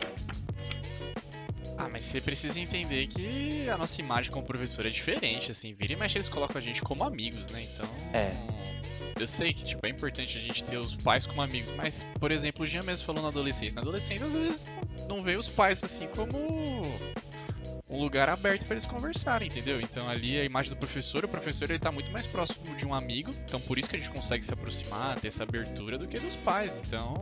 [1.92, 5.74] Mas você precisa entender que a nossa imagem como professor é diferente, assim.
[5.74, 7.68] Vira e mexe, eles colocam a gente como amigos, né?
[7.72, 7.90] Então.
[8.14, 8.32] É.
[9.20, 12.32] Eu sei que, tipo, é importante a gente ter os pais como amigos, mas, por
[12.32, 13.76] exemplo, o Jean mesmo falou na adolescência.
[13.76, 14.68] Na adolescência, às vezes,
[15.08, 16.82] não vê os pais assim como
[17.92, 19.82] um lugar aberto pra eles conversarem, entendeu?
[19.82, 22.94] Então ali a imagem do professor, o professor ele tá muito mais próximo de um
[22.94, 26.18] amigo, então por isso que a gente consegue se aproximar, ter essa abertura do que
[26.18, 26.78] dos pais.
[26.78, 27.14] Então,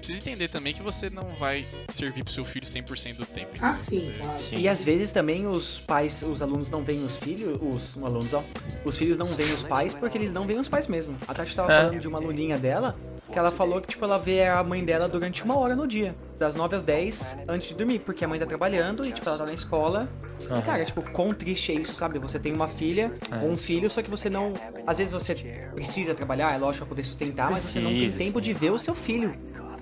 [0.00, 3.50] precisa entender também que você não vai servir pro seu filho 100% do tempo.
[3.60, 4.40] Ah, sim, claro.
[4.42, 4.56] Sim.
[4.56, 8.42] E às vezes também os pais, os alunos não veem os filhos, os alunos, ó,
[8.84, 11.16] os filhos não veem os pais porque eles não veem os pais mesmo.
[11.28, 11.76] A Tati tava É.
[11.84, 12.96] falando de uma aluninha dela,
[13.30, 16.16] que ela falou que, tipo, ela vê a mãe dela durante uma hora no dia,
[16.38, 19.38] das 9 às 10, antes de dormir, porque a mãe tá trabalhando e, tipo, ela
[19.38, 20.08] tá na escola.
[20.40, 22.18] E, cara, tipo, quão triste é isso, sabe?
[22.18, 23.36] Você tem uma filha É.
[23.44, 24.54] ou um filho, só que você não.
[24.84, 25.34] Às vezes você
[25.74, 28.78] precisa trabalhar, é lógico, pra poder sustentar, mas você não tem tempo de ver o
[28.78, 29.32] seu filho.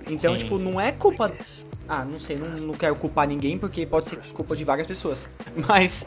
[0.09, 0.44] Então, Sim.
[0.44, 1.33] tipo, não é culpa.
[1.88, 5.31] Ah, não sei, não, não quero culpar ninguém, porque pode ser culpa de várias pessoas.
[5.68, 6.05] Mas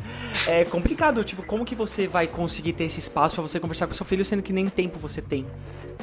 [0.47, 3.93] é complicado, tipo, como que você vai conseguir ter esse espaço pra você conversar com
[3.93, 5.45] seu filho, sendo que nem tempo você tem?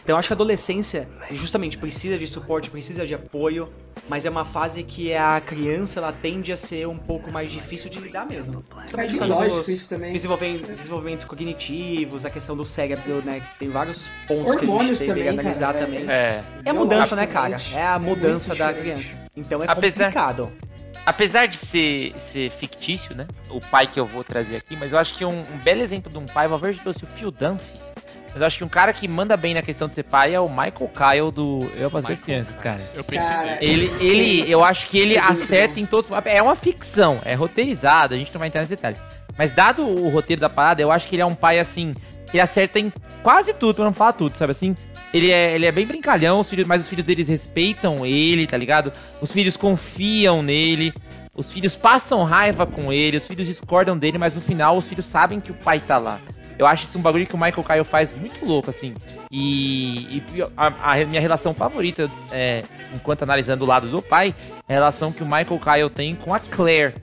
[0.03, 3.69] Então eu acho que a adolescência, justamente, precisa de suporte, precisa de apoio,
[4.09, 7.91] mas é uma fase que a criança, ela tende a ser um pouco mais difícil
[7.91, 8.65] de lidar mesmo.
[8.77, 10.13] É Justamente por causa lógico dos isso também.
[10.13, 13.43] desenvolvimentos cognitivos, a questão do cérebro, né?
[13.59, 16.11] Tem vários pontos que a gente Hormônios deveria também, analisar cara, é- também.
[16.11, 16.45] É.
[16.65, 17.61] É a mudança, né, cara?
[17.75, 19.09] É a mudança muito da diferente.
[19.09, 19.29] criança.
[19.37, 20.53] Então é Apesar- complicado.
[21.07, 23.27] Apesar de ser, ser fictício, né?
[23.49, 26.13] O pai que eu vou trazer aqui, mas eu acho que um, um belo exemplo
[26.13, 27.65] de um pai, o Valverde trouxe o Phil Dunphy.
[28.27, 30.41] Mas eu acho que um cara que manda bem na questão de ser pai é
[30.41, 32.81] o Michael Kyle do Eu para as crianças, cara.
[32.95, 33.59] Eu pensei Cara.
[33.65, 36.11] Ele, ele, eu acho que ele acerta em todos.
[36.27, 38.97] É uma ficção, é roteirizado, a gente não vai entrar nesse detalhe.
[39.37, 41.95] Mas dado o roteiro da parada, eu acho que ele é um pai assim,
[42.31, 44.77] que acerta em quase tudo, pra não falar tudo, sabe assim?
[45.13, 48.57] Ele é, ele é bem brincalhão, os filhos, mas os filhos deles respeitam ele, tá
[48.57, 48.93] ligado?
[49.21, 50.93] Os filhos confiam nele.
[51.35, 55.07] Os filhos passam raiva com ele, os filhos discordam dele, mas no final os filhos
[55.07, 56.21] sabem que o pai tá lá.
[56.59, 58.93] Eu acho isso um bagulho que o Michael Kyle faz muito louco, assim.
[59.31, 64.35] E, e a, a minha relação favorita, é, enquanto analisando o lado do pai,
[64.69, 66.95] é a relação que o Michael Kyle tem com a Claire,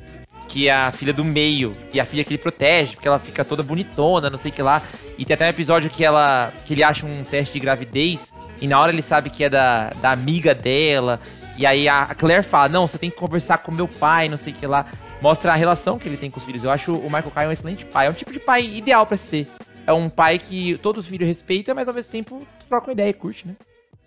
[0.56, 3.44] que é a filha do meio, e a filha que ele protege, porque ela fica
[3.44, 4.82] toda bonitona, não sei o que lá.
[5.18, 8.66] E tem até um episódio que ela que ele acha um teste de gravidez, e
[8.66, 11.20] na hora ele sabe que é da, da amiga dela.
[11.58, 14.54] E aí a Claire fala: Não, você tem que conversar com meu pai, não sei
[14.54, 14.86] o que lá.
[15.22, 16.64] Mostra a relação que ele tem com os filhos.
[16.64, 18.08] Eu acho o Michael Kyle um excelente pai.
[18.08, 19.50] É um tipo de pai ideal pra ser.
[19.86, 23.10] É um pai que todos os filhos respeitam, mas ao mesmo tempo troca uma ideia
[23.10, 23.56] e curte, né?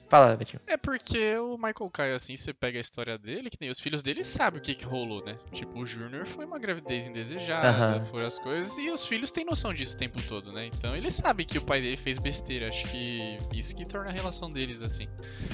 [0.08, 0.60] Fala, Betinho.
[0.66, 4.02] É porque o Michael Caio, assim, você pega a história dele, que nem os filhos
[4.02, 5.36] dele sabem o que que rolou, né?
[5.52, 9.74] Tipo, o Júnior foi uma gravidez indesejada, foram as coisas, e os filhos têm noção
[9.74, 10.66] disso o tempo todo, né?
[10.66, 14.12] Então ele sabe que o pai dele fez besteira, acho que isso que torna a
[14.12, 15.08] relação deles assim.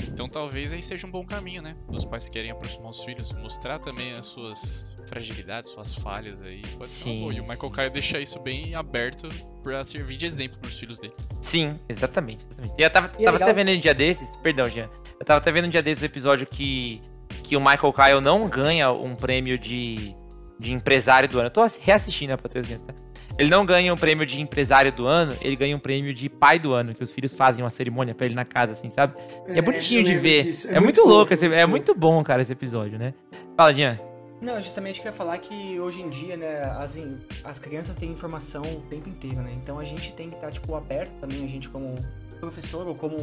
[0.06, 1.76] Então talvez aí seja um bom caminho, né?
[1.88, 6.62] Os pais querem aproximar os filhos, mostrar também as suas fragilidades, suas falhas aí.
[6.62, 7.34] Pode ser uma Sim, boa.
[7.34, 9.28] E o Michael Caio deixa isso bem aberto
[9.64, 11.14] pra servir de exemplo pros filhos dele.
[11.40, 12.44] Sim, exatamente.
[12.44, 12.74] exatamente.
[12.78, 14.88] E eu tava, E é tava até vendo um dia desses, perdão, Jean.
[15.18, 17.00] Eu tava até vendo um dia desses o episódio que,
[17.42, 20.14] que o Michael Kyle não ganha um prêmio de,
[20.60, 21.46] de empresário do ano.
[21.46, 22.94] Eu tô reassistindo a Patrulha tá?
[23.36, 26.58] Ele não ganha um prêmio de empresário do ano, ele ganha um prêmio de pai
[26.58, 29.14] do ano, que os filhos fazem uma cerimônia pra ele na casa, assim, sabe?
[29.48, 30.44] E é, bonitinho de ver.
[30.44, 30.70] disso.
[30.70, 31.68] É, muito, louco, esse, é fofo.
[31.68, 33.12] muito bom, cara, esse episódio, né?
[33.56, 33.98] Fala, Jean.
[34.44, 36.98] Não, justamente que eu ia falar que hoje em dia, né, as,
[37.42, 39.56] as crianças têm informação o tempo inteiro, né?
[39.60, 41.98] Então a gente tem que estar, tipo, aberto também, a gente como
[42.40, 43.16] professor ou como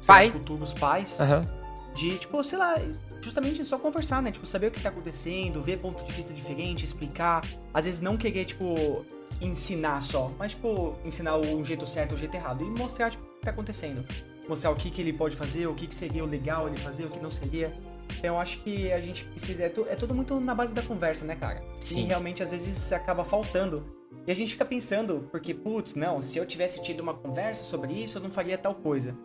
[0.00, 0.30] sei lá, Pai.
[0.30, 1.44] futuros pais, Aham.
[1.92, 2.76] de, tipo, sei lá,
[3.20, 4.30] justamente só conversar, né?
[4.30, 7.44] Tipo, saber o que tá acontecendo, ver ponto de vista diferente, explicar.
[7.74, 9.04] Às vezes não querer, tipo,
[9.40, 12.64] ensinar só, mas, tipo, ensinar o jeito certo, o jeito errado.
[12.64, 14.04] E mostrar, tipo, o que tá acontecendo.
[14.48, 17.06] Mostrar o que, que ele pode fazer, o que, que seria o legal ele fazer,
[17.06, 17.74] o que não seria.
[18.18, 19.64] Então eu acho que a gente precisa.
[19.64, 21.62] É, tu- é tudo muito na base da conversa, né, cara?
[21.80, 22.00] Sim.
[22.00, 23.84] E realmente às vezes acaba faltando.
[24.26, 27.92] E a gente fica pensando, porque, putz, não, se eu tivesse tido uma conversa sobre
[27.92, 29.16] isso, eu não faria tal coisa.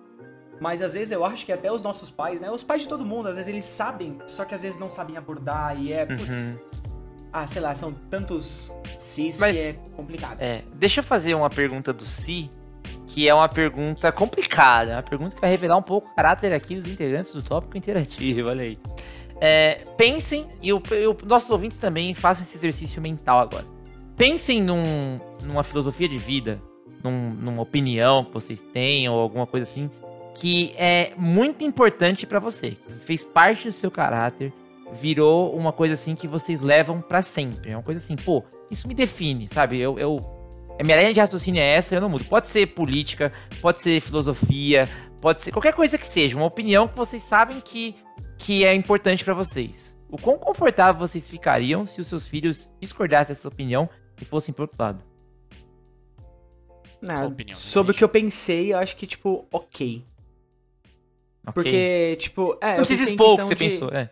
[0.60, 2.50] Mas às vezes eu acho que até os nossos pais, né?
[2.50, 5.18] Os pais de todo mundo, às vezes eles sabem, só que às vezes não sabem
[5.18, 6.50] abordar e é, putz.
[6.52, 6.60] Uhum.
[7.34, 10.40] Ah, sei lá, são tantos cis Mas- que é complicado.
[10.40, 12.50] É, deixa eu fazer uma pergunta do Si,
[13.08, 16.76] que é uma pergunta complicada, uma pergunta que vai revelar um pouco o caráter aqui
[16.76, 18.78] dos integrantes do tópico interativo, olha aí.
[19.42, 20.82] É, pensem, e o,
[21.26, 23.66] nossos ouvintes também façam esse exercício mental agora.
[24.16, 26.62] Pensem num, numa filosofia de vida,
[27.04, 29.90] num- numa opinião que vocês tenham, ou alguma coisa assim,
[30.36, 34.52] que é muito importante pra você, fez parte do seu caráter,
[34.94, 37.72] virou uma coisa assim que vocês levam pra sempre.
[37.72, 39.80] É uma coisa assim, pô, isso me define, sabe?
[39.80, 40.22] Eu, eu,
[40.80, 42.26] a minha linha de raciocínio é essa, eu não mudo.
[42.26, 44.90] Pode ser política, pode ser filosofia,
[45.22, 47.96] pode ser qualquer coisa que seja, uma opinião que vocês sabem que,
[48.38, 49.96] que é importante pra vocês.
[50.10, 53.90] O quão confortável vocês ficariam se os seus filhos discordassem dessa opinião
[54.22, 55.04] e fossem pro outro lado?
[57.02, 57.58] Não, opinião?
[57.58, 60.04] sobre o que eu pensei, eu acho que, tipo, ok.
[61.48, 61.54] Ok?
[61.54, 62.66] Porque, tipo, é.
[62.66, 63.90] não eu precisa expor o que você de- pensou.
[63.90, 64.10] É.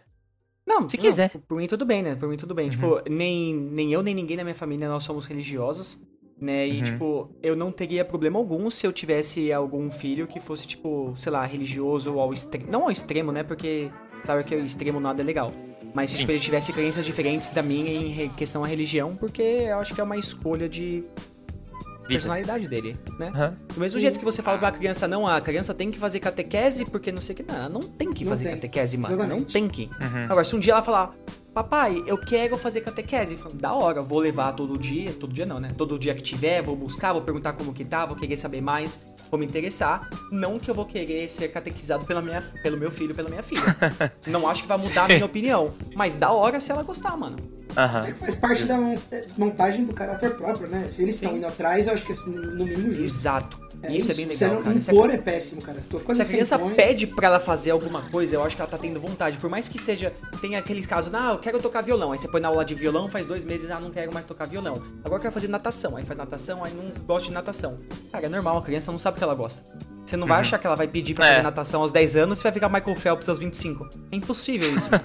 [0.65, 1.29] Não, Se não, quiser.
[1.47, 2.15] Por mim tudo bem, né?
[2.15, 2.65] Por mim tudo bem.
[2.65, 2.71] Uhum.
[2.71, 6.01] Tipo, nem, nem eu, nem ninguém na minha família, nós somos religiosos,
[6.39, 6.67] né?
[6.67, 6.83] E, Uhum.
[6.83, 11.31] tipo, eu não teria problema algum se eu tivesse algum filho que fosse, tipo, sei
[11.31, 12.67] lá, religioso ao extremo.
[12.71, 13.43] Não ao extremo, né?
[13.43, 13.89] Porque,
[14.25, 15.53] claro que o extremo nada é legal.
[15.93, 16.21] Mas se Sim.
[16.21, 20.01] tipo, ele tivesse crenças diferentes da minha em questão à religião, porque eu acho que
[20.01, 22.07] é uma escolha de Vida.
[22.09, 23.31] personalidade dele, né?
[23.33, 23.55] Aham.
[23.75, 26.83] Do mesmo jeito que você fala pra criança, não, a criança tem que fazer catequese
[26.85, 27.43] porque não sei o que.
[27.43, 28.55] Não, ela não tem que Não fazer tem.
[28.55, 29.15] catequese, mano.
[29.15, 29.53] Não Exatamente.
[29.53, 29.83] tem que.
[29.85, 30.23] Uhum.
[30.27, 31.11] Agora, se um dia ela falar,
[31.53, 35.45] papai, eu quero fazer catequese, eu falo, da hora, vou levar todo dia, todo dia
[35.45, 35.71] não, né?
[35.77, 38.99] Todo dia que tiver, vou buscar, vou perguntar como que tá, vou querer saber mais,
[39.29, 40.09] vou me interessar.
[40.31, 43.63] Não que eu vou querer ser catequizado pela minha, pelo meu filho, pela minha filha.
[44.27, 45.71] não acho que vai mudar a minha opinião.
[45.95, 47.37] Mas da hora se ela gostar, mano.
[47.75, 48.95] É, Faz parte da mon-
[49.37, 50.87] montagem do caráter próprio, né?
[50.87, 53.03] Se eles estão indo atrás, eu acho que é no mínimo justo.
[53.03, 53.62] Exato.
[53.89, 54.77] Isso é bem Você legal, não cara.
[54.77, 55.77] Impor é péssimo, cara.
[56.15, 58.77] Se a criança impõe- pede pra ela fazer alguma coisa, eu acho que ela tá
[58.77, 59.37] tendo vontade.
[59.37, 60.11] Por mais que seja.
[60.41, 62.11] Tem aqueles casos, ah, eu quero tocar violão.
[62.11, 64.45] Aí você põe na aula de violão, faz dois meses, ah, não quero mais tocar
[64.45, 64.73] violão.
[65.03, 65.97] Agora eu quero fazer natação.
[65.97, 67.77] Aí faz natação, aí não gosta de natação.
[68.11, 69.61] Cara, é normal, a criança não sabe o que ela gosta.
[70.05, 71.29] Você não vai achar que ela vai pedir pra É.
[71.31, 73.89] fazer natação aos 10 anos e vai ficar Michael Phelps aos 25.
[74.11, 74.89] É impossível isso.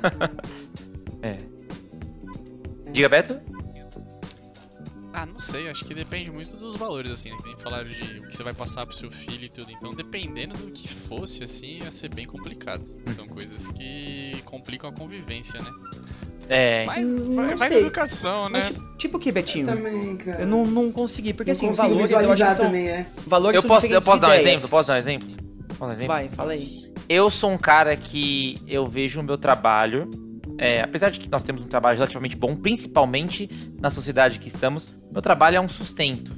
[1.21, 1.37] É.
[2.93, 3.41] Diga, Beto?
[5.21, 7.37] Ah, não sei, acho que depende muito dos valores, assim, né?
[7.39, 9.69] Que nem falaram de o que você vai passar pro seu filho e tudo.
[9.73, 12.81] Então, dependendo do que fosse, assim, ia ser bem complicado.
[13.09, 15.71] São coisas que complicam a convivência, né?
[16.49, 16.85] É.
[16.87, 18.61] Mas Hum, vai, vai educação, né?
[18.61, 19.67] Mas tipo, tipo o que, Betinho?
[19.67, 20.43] Também, cara.
[20.43, 22.67] Eu não, não consegui, porque Não assim, valores eu acho que são.
[22.67, 23.07] também, é.
[23.27, 24.69] Valores Eu são posso, eu posso dar um exemplo?
[24.71, 25.29] Posso dar um exemplo?
[25.69, 26.07] Posso dar um exemplo?
[26.07, 26.93] Vai, fala aí.
[27.09, 30.09] Eu sou um cara que eu vejo o meu trabalho,
[30.59, 33.49] é, apesar de que nós temos um trabalho relativamente bom, principalmente
[33.81, 36.37] na sociedade que estamos, meu trabalho é um sustento.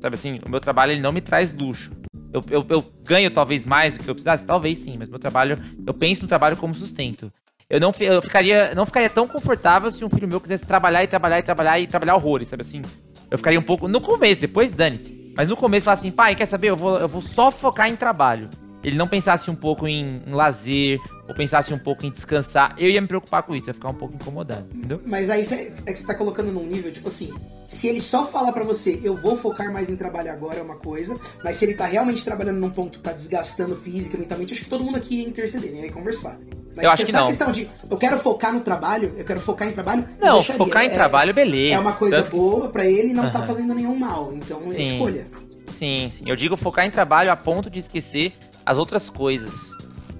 [0.00, 1.92] Sabe assim, o meu trabalho ele não me traz luxo.
[2.32, 5.58] Eu, eu, eu ganho talvez mais do que eu precisasse, talvez sim, mas meu trabalho,
[5.86, 7.32] eu penso no trabalho como sustento.
[7.68, 11.08] Eu não, eu ficaria, não ficaria tão confortável se um filho meu quisesse trabalhar e
[11.08, 12.82] trabalhar e trabalhar e trabalhar horrores, sabe assim?
[13.28, 13.88] Eu ficaria um pouco.
[13.88, 15.34] No começo, depois dane-se.
[15.36, 16.70] Mas no começo falar assim, pai, quer saber?
[16.70, 18.48] Eu vou, eu vou só focar em trabalho.
[18.86, 22.88] Ele não pensasse um pouco em, em lazer, ou pensasse um pouco em descansar, eu
[22.88, 25.00] ia me preocupar com isso, ia ficar um pouco incomodado, entendeu?
[25.04, 27.34] Mas aí é que você tá colocando num nível, tipo assim,
[27.66, 30.76] se ele só fala pra você, eu vou focar mais em trabalho agora, é uma
[30.76, 34.62] coisa, mas se ele tá realmente trabalhando num ponto que tá desgastando física, mentalmente, acho
[34.62, 35.86] que todo mundo aqui ia interceder, né?
[35.86, 36.38] Ia conversar.
[36.76, 37.26] Mas Eu acho que é não.
[37.26, 40.86] questão de, eu quero focar no trabalho, eu quero focar em trabalho, Não, focar em
[40.86, 41.74] É- trabalho, beleza.
[41.74, 43.46] É uma coisa Tanto boa pra ele e não tá Aham.
[43.48, 44.92] fazendo nenhum mal, então é Sim.
[44.92, 45.26] escolha.
[45.74, 46.24] Sim, sim.
[46.26, 48.32] Eu digo focar em trabalho a ponto de esquecer
[48.66, 49.52] as outras coisas.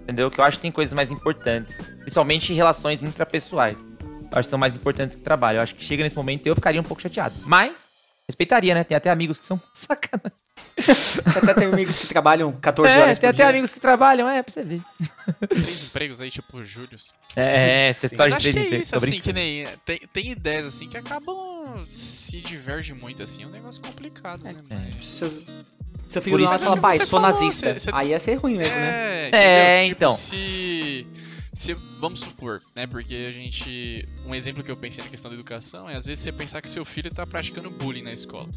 [0.02, 0.30] Entendeu?
[0.30, 1.76] Que eu acho que tem coisas mais importantes.
[1.98, 3.76] Principalmente relações intrapessoais.
[3.76, 5.58] Eu acho que são mais importantes que trabalho.
[5.58, 7.34] Eu acho que chega nesse momento eu ficaria um pouco chateado.
[7.44, 7.76] Mas,
[8.28, 8.84] respeitaria, né?
[8.84, 10.32] Tem até amigos que são sacanagem.
[11.24, 13.48] Até tem amigos que trabalham 14 É, horas tem por até dia.
[13.48, 14.80] amigos que trabalham, é, pra você ver.
[15.48, 16.96] Três empregos aí, tipo o Júlio.
[17.34, 18.06] É, é, Sim.
[18.06, 19.66] história Mas de acho que é empregos, isso, assim, que nem.
[19.84, 23.42] Tem, tem ideias assim que acabam se diverge muito, assim.
[23.44, 24.54] É um negócio complicado, né?
[24.70, 24.90] É.
[24.94, 25.54] Mas-
[26.08, 27.72] Seu, filho lá fala, pai, sou falou, nazista.
[27.72, 29.28] você- você- Aí ia ser ruim mesmo, né?
[29.30, 29.82] É, É?
[29.88, 30.10] Tipo, então.
[30.12, 31.06] Se,
[31.56, 31.74] se.
[31.98, 32.86] Vamos supor, né?
[32.86, 34.06] Porque a gente.
[34.26, 36.68] Um exemplo que eu pensei na questão da educação é às vezes você pensar que
[36.70, 38.48] seu filho tá praticando bullying na escola.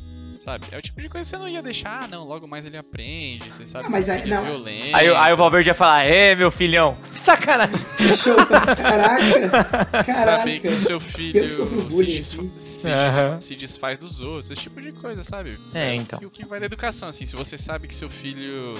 [0.41, 0.65] Sabe?
[0.71, 2.77] É o tipo de coisa que você não ia deixar, ah, não, logo mais ele
[2.77, 4.37] aprende, você sabe Ah, que mas seu aí- não.
[4.37, 4.95] é violento.
[4.95, 6.95] Aí, aí o Valverde ia falar, é, meu filhão.
[7.11, 7.75] Sacanagem.
[8.15, 10.69] Show, caraca, Saber que caraca.
[10.69, 11.51] o seu Eu filho
[11.91, 13.41] se, desfa- se, Aham.
[13.41, 15.59] se desfaz dos outros, esse tipo de coisa, sabe?
[15.73, 16.19] É, então.
[16.21, 18.75] E o que vai da educação, assim, se você sabe que seu filho.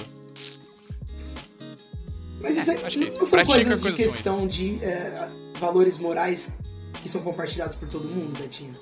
[2.40, 3.18] Mas isso é, acho que é isso.
[3.18, 4.12] não são Pratica coisas de coisas ruins.
[4.14, 6.52] questão de é, valores morais
[7.02, 8.72] que são compartilhados por todo mundo, Betinho?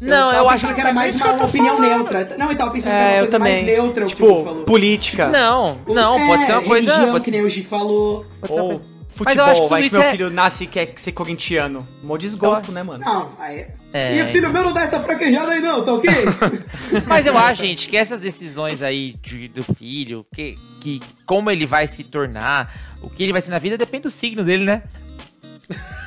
[0.00, 1.88] Não, eu acho que era é mais que uma opinião falando.
[2.10, 2.36] neutra.
[2.36, 4.64] Não, eu tava pensando que É, era uma coisa mais neutra que Tipo, falou.
[4.64, 5.28] política.
[5.28, 6.90] Não, não, É, pode ser uma coisa.
[6.90, 8.26] religião, Pode que nem o Gi falou.
[8.48, 11.86] Ou futebol, que vai tudo que meu é- filho nasce e quer ser corintiano.
[12.02, 13.04] Mó desgosto, né, mano?
[13.04, 13.66] Não, aí...
[13.96, 16.10] É, E filho meu não deve estar fraquejado aí não, tá ok?
[17.06, 21.64] Mas eu acho, gente, que essas decisões aí de- do filho, que, que como ele
[21.64, 24.82] vai se tornar, o que ele vai ser na vida, depende do signo dele, né?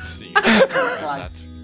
[0.02, 1.24] Sim, claro.
[1.32, 1.58] exato.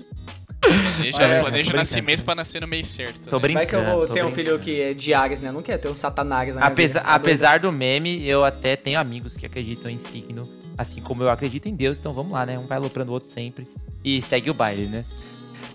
[0.61, 3.29] Planeja, É, planeja tô o nascimento pra nascer no mês certo.
[3.29, 3.41] Tô né?
[3.41, 3.57] brincando.
[3.57, 5.51] Vai que eu vou tô ter um filho que é de Ares, né?
[5.51, 7.09] Não quero ter um Satanás na minha Apesar, vida.
[7.11, 10.43] Tá apesar do meme, eu até tenho amigos que acreditam em signo,
[10.77, 12.57] assim como eu acredito em Deus, então vamos lá, né?
[12.57, 13.67] Um vai aloprando o outro sempre
[14.05, 15.03] e segue o baile, né?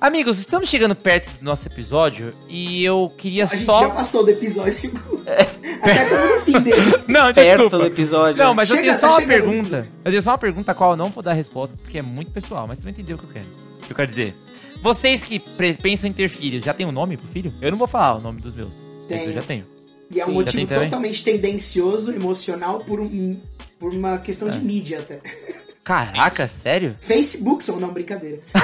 [0.00, 3.80] Amigos, estamos chegando perto do nosso episódio e eu queria A gente só.
[3.80, 4.92] já passou do episódio.
[5.82, 6.92] Até estamos no fim dele.
[7.08, 7.78] Não, Perto desculpa.
[7.78, 8.42] do episódio.
[8.44, 9.88] Não, mas eu Chega- tenho só tá uma pergunta.
[10.04, 12.30] Eu tenho só uma pergunta a qual eu não vou dar resposta, porque é muito
[12.30, 13.46] pessoal, mas você vai entender o que eu quero.
[13.82, 14.34] O que eu quero dizer.
[14.82, 15.38] Vocês que
[15.82, 17.52] pensam em ter filhos, já tem um nome pro filho?
[17.60, 18.74] Eu não vou falar o nome dos meus.
[19.08, 19.24] Tem.
[19.26, 19.64] Eu já tenho.
[20.10, 23.38] E é um Sim, motivo totalmente tendencioso, emocional, por, um,
[23.78, 24.60] por uma questão de É.
[24.60, 25.20] mídia até.
[25.88, 26.96] Caraca, sério?
[27.00, 28.40] Facebook são, não, brincadeira.
[28.54, 28.60] É...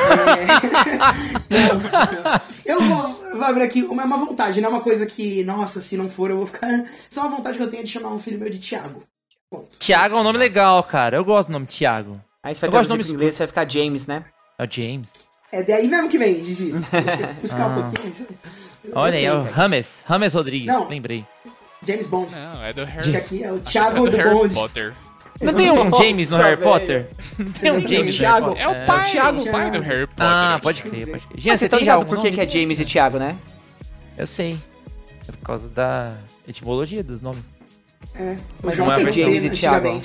[1.69, 2.41] não, não.
[2.67, 5.43] Eu vou, eu vou abrir aqui, uma, é uma vontade, não é uma coisa que,
[5.43, 6.85] nossa, se não for eu vou ficar...
[7.09, 9.03] Só uma vontade que eu tenho de chamar um filho meu de Thiago.
[9.51, 9.79] Ponto.
[9.79, 11.17] Tiago é um nome legal, cara.
[11.17, 12.21] Eu gosto do nome Tiago.
[12.43, 14.25] Aí você vai Eu gosto de traduzir nomes pro inglês, vai ficar James, né?
[14.59, 15.11] É o James.
[15.51, 16.73] É daí mesmo que vem, Gigi.
[16.91, 17.83] Se você buscar um Ah.
[17.91, 18.13] pouquinho...
[18.13, 18.27] isso-
[18.85, 19.41] eu Olha aí, é o.
[19.41, 20.03] Rames.
[20.05, 20.89] Rames Rodrigues, Não.
[20.89, 21.25] lembrei.
[21.87, 22.31] James Bond.
[22.31, 24.55] Não, é do Harry, aqui é o que é Thiago do do Harry Bond.
[24.55, 24.93] Potter.
[25.41, 26.63] Não tem um Nossa, James no Harry velho.
[26.71, 27.09] Potter?
[27.39, 27.81] Não tem um.
[27.81, 28.47] James no Harry Thiago.
[28.47, 28.63] Potter?
[28.63, 29.41] É o pai, Thiago.
[29.43, 30.27] o pai do Harry Potter.
[30.27, 31.35] Ah, pode crer, pode crer.
[31.35, 33.37] Mas Jean, você você tá ligado por que, que é James e Thiago, né?
[34.17, 34.59] Eu sei.
[35.27, 36.15] É por causa da
[36.47, 37.43] etimologia dos nomes.
[38.15, 39.89] É, o Mas não é tem James e Thiago.
[39.95, 40.01] né?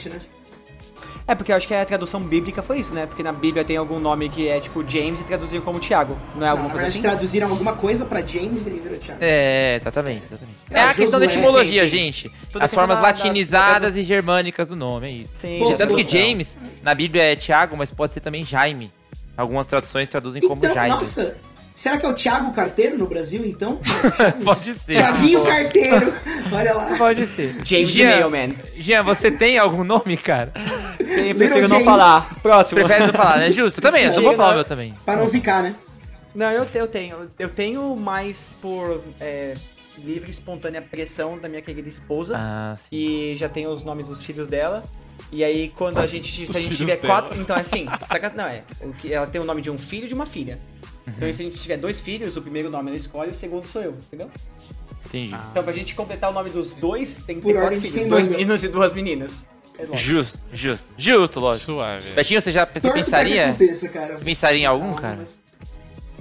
[1.30, 3.06] É porque eu acho que a tradução bíblica foi isso, né?
[3.06, 6.18] Porque na Bíblia tem algum nome que é tipo James e traduziram como Thiago.
[6.36, 7.02] Não é Não, alguma na coisa assim?
[7.04, 9.20] traduziram alguma coisa pra James e ele virou Thiago.
[9.22, 10.58] É, exatamente, exatamente.
[10.72, 11.98] É, É a questão da etimologia, sim, sim.
[11.98, 12.32] gente.
[12.52, 15.32] Toda As formas da- da- latinizadas e germânicas do nome, é isso.
[15.36, 16.04] Sim, Pô, Tanto que.
[16.04, 18.92] James, na Bíblia é Tiago, mas pode ser também Jaime.
[19.38, 20.96] Algumas traduções traduzem como Então, Jaime.
[20.96, 21.38] nossa,
[21.80, 23.80] será que é o Thiago Carteiro no Brasil, então?
[24.44, 24.94] Pode ser.
[24.94, 26.13] Thiaguinho Carteiro,
[26.52, 26.98] olha lá.
[26.98, 27.56] Pode ser.
[27.65, 28.56] James the Jean, Mailman.
[28.78, 30.52] Jean, você tem algum nome, cara?
[31.00, 32.42] Eu prefiro não falar.
[32.42, 32.80] Próximo.
[32.82, 33.52] Prefere não falar, né?
[33.54, 34.94] Justo, também, eu não vou falar o meu também.
[35.06, 35.76] Pra não zicar, né?
[36.36, 37.30] Não, eu, eu tenho.
[37.39, 39.56] Eu tenho mais por é,
[39.98, 42.36] livre e espontânea pressão da minha querida esposa.
[42.38, 42.88] Ah, sim.
[42.92, 44.84] E já tem os nomes dos filhos dela.
[45.32, 46.28] E aí, quando a gente.
[46.32, 47.08] Se Os a gente tiver dela.
[47.22, 47.39] quatro.
[47.42, 47.88] Então, é assim.
[48.08, 48.63] saca- Não, é.
[48.82, 50.60] o que- Ela tem o nome de um filho e de uma filha.
[51.17, 53.82] Então, se a gente tiver dois filhos, o primeiro nome ela escolhe, o segundo sou
[53.82, 54.30] eu, entendeu?
[55.06, 55.36] Entendi.
[55.52, 58.06] Então, pra gente completar o nome dos dois, tem que Por ter quatro filhos.
[58.06, 58.38] Dois manda.
[58.38, 59.45] meninos e duas meninas.
[59.78, 59.98] É lógico.
[59.98, 60.88] Justo, justo.
[60.98, 61.65] Justo, lógico.
[61.74, 62.12] Suave.
[62.12, 63.48] Betinho, você já pensaria?
[63.50, 64.15] aconteça, cara.
[64.17, 65.17] Pensaria em algum, cara?
[65.19, 65.38] mas-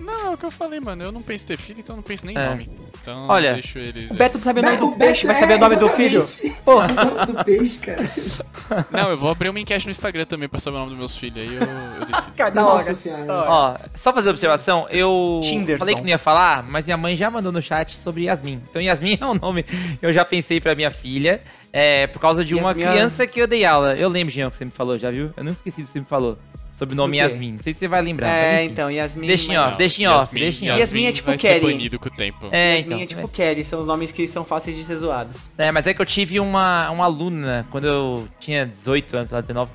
[0.04, 1.02] Não, é o que eu falei, mano.
[1.04, 2.48] Eu não penso em ter filho, então eu não penso nem em É.
[2.48, 2.70] nome.
[3.02, 4.10] Então Olha, deixo eles.
[4.10, 5.88] O Beto não sabe o nome Beto- do peixe, vai saber é, o nome do
[5.88, 6.22] filho?
[6.22, 6.62] exatamente.
[6.64, 6.86] Porra.
[6.90, 8.08] O nome do peixe, cara.
[8.90, 11.16] Não, eu vou abrir uma enquete no Instagram também pra saber o nome dos meus
[11.16, 11.38] filhos.
[11.38, 11.62] Aí eu,
[12.00, 12.32] eu decido.
[12.36, 12.94] Cara, da Nossa hora.
[12.94, 13.24] senhora.
[13.24, 13.50] Da hora.
[13.50, 15.78] Ó, só fazer observação, eu Tinderson.
[15.78, 18.62] falei que não ia falar, mas minha mãe já mandou no chat sobre Yasmin.
[18.68, 21.40] Então Yasmin é um nome que eu já pensei pra minha filha.
[21.72, 23.94] É, por causa de uma Yasmin- criança que eu dei aula.
[23.94, 25.30] Eu lembro, Jean, que você me falou, já viu?
[25.36, 26.38] Eu não esqueci que você me falou.
[26.78, 27.24] Sobre o nome Do quê?
[27.24, 27.52] Yasmin.
[27.54, 28.28] Não sei se você vai lembrar.
[28.28, 29.26] É, então, Yasmin.
[29.26, 30.78] Deixa em mas- off, deixa em off, deixa em off.
[30.78, 31.72] Yasmin é tipo vai ser Kelly.
[31.72, 32.48] banido com o tempo.
[32.52, 33.02] É, Yasmin então.
[33.02, 35.50] é tipo Kelly, são os nomes que são fáceis de ser zoados.
[35.58, 39.40] É, mas é que eu tive uma, uma aluna quando eu tinha 18 anos, lá,
[39.40, 39.72] 19.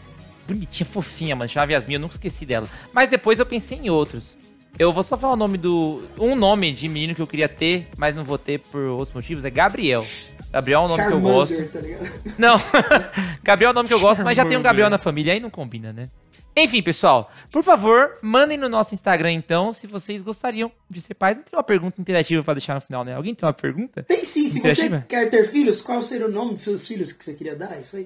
[0.47, 1.49] Bonitinha, fofinha, mano.
[1.49, 2.69] Chamava Yasmin, eu nunca esqueci dela.
[2.93, 4.37] Mas depois eu pensei em outros.
[4.79, 6.03] Eu vou só falar o nome do.
[6.17, 9.43] Um nome de menino que eu queria ter, mas não vou ter por outros motivos.
[9.43, 10.05] É Gabriel.
[10.53, 11.53] Gabriel é um nome que eu gosto.
[11.53, 12.33] Charmander, tá?
[12.37, 12.55] Não,
[13.43, 15.41] Gabriel é um nome que eu gosto, mas já tem um Gabriel na família, aí
[15.41, 16.07] não combina, né?
[16.55, 21.35] Enfim, pessoal, por favor, mandem no nosso Instagram então se vocês gostariam de ser pais.
[21.35, 23.15] Não tem uma pergunta interativa pra deixar no final, né?
[23.15, 24.03] Alguém tem uma pergunta?
[24.03, 27.23] Tem sim, se você quer ter filhos, qual seria o nome dos seus filhos que
[27.23, 27.79] você queria dar?
[27.79, 28.05] Isso aí.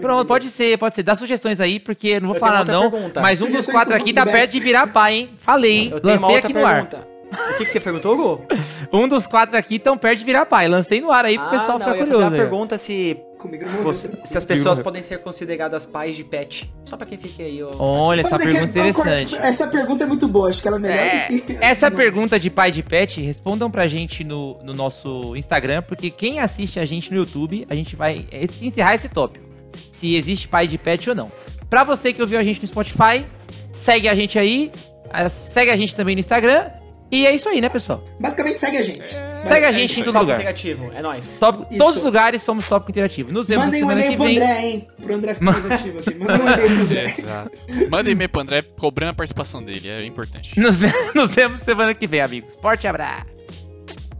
[0.00, 1.02] Pronto, pode ser, pode ser.
[1.02, 3.20] Dá sugestões aí, porque eu não vou Eu falar não, pergunta.
[3.20, 5.30] mas um dos Sugestões quatro pro aqui tá perto de virar pai, hein?
[5.38, 5.88] Falei, hein?
[5.92, 6.86] Eu tenho uma Lancei outra aqui no ar.
[6.86, 7.08] pergunta.
[7.30, 8.46] O que, que você perguntou, Gu?
[8.92, 10.66] Um dos quatro aqui tão perto de virar pai.
[10.68, 12.26] Lancei no ar aí pro Ah, pessoal não, ficar eu ia fazer curioso.
[12.34, 16.24] uma pergunta se, Comigo não morreu, você- se as pessoas podem ser consideradas pais de
[16.24, 16.70] pet.
[16.84, 17.62] Só pra quem fique aí.
[17.62, 17.70] ó.
[17.78, 19.36] Olha, essa que- pergunta interessante.
[19.36, 21.58] Essa pergunta é muito boa, acho que ela é melhor É, que...
[21.60, 26.40] essa pergunta de pai de pet, respondam pra gente no, no nosso Instagram, porque quem
[26.40, 28.26] assiste a gente no YouTube, a gente vai
[28.60, 29.46] encerrar esse tópico.
[29.92, 31.30] Se existe pai de pet ou não.
[31.70, 33.24] Pra você que ouviu a gente no Spotify,
[33.70, 34.70] segue a gente aí,
[35.12, 36.70] ah, segue a gente também no Instagram.
[37.10, 38.04] E é isso aí, né, pessoal?
[38.20, 39.08] Basicamente, segue a gente.
[39.08, 40.36] Segue a É gente isso, em todo Top lugar.
[40.36, 41.38] Interativo, é nóis.
[41.38, 41.78] Top, Isso.
[41.78, 43.32] todos os lugares somos Tópico Interativo.
[43.32, 44.26] Nos vemos Mandem um semana e-mail que pro.
[44.44, 44.88] André, hein?
[45.02, 46.14] Pro André ficar mais ativo aqui.
[46.14, 47.04] Mandem um e-mail pro André.
[47.04, 47.50] Exato.
[47.90, 50.58] Manda e-mail pro André cobrando a participação dele, é importante.
[50.60, 50.80] Nos,
[51.14, 52.54] nos vemos semana que vem, amigos.
[52.60, 53.26] Forte abraço.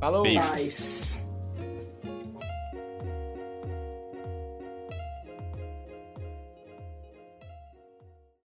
[0.01, 0.23] Falou.
[0.23, 0.49] Beijo.
[0.49, 1.18] Paz.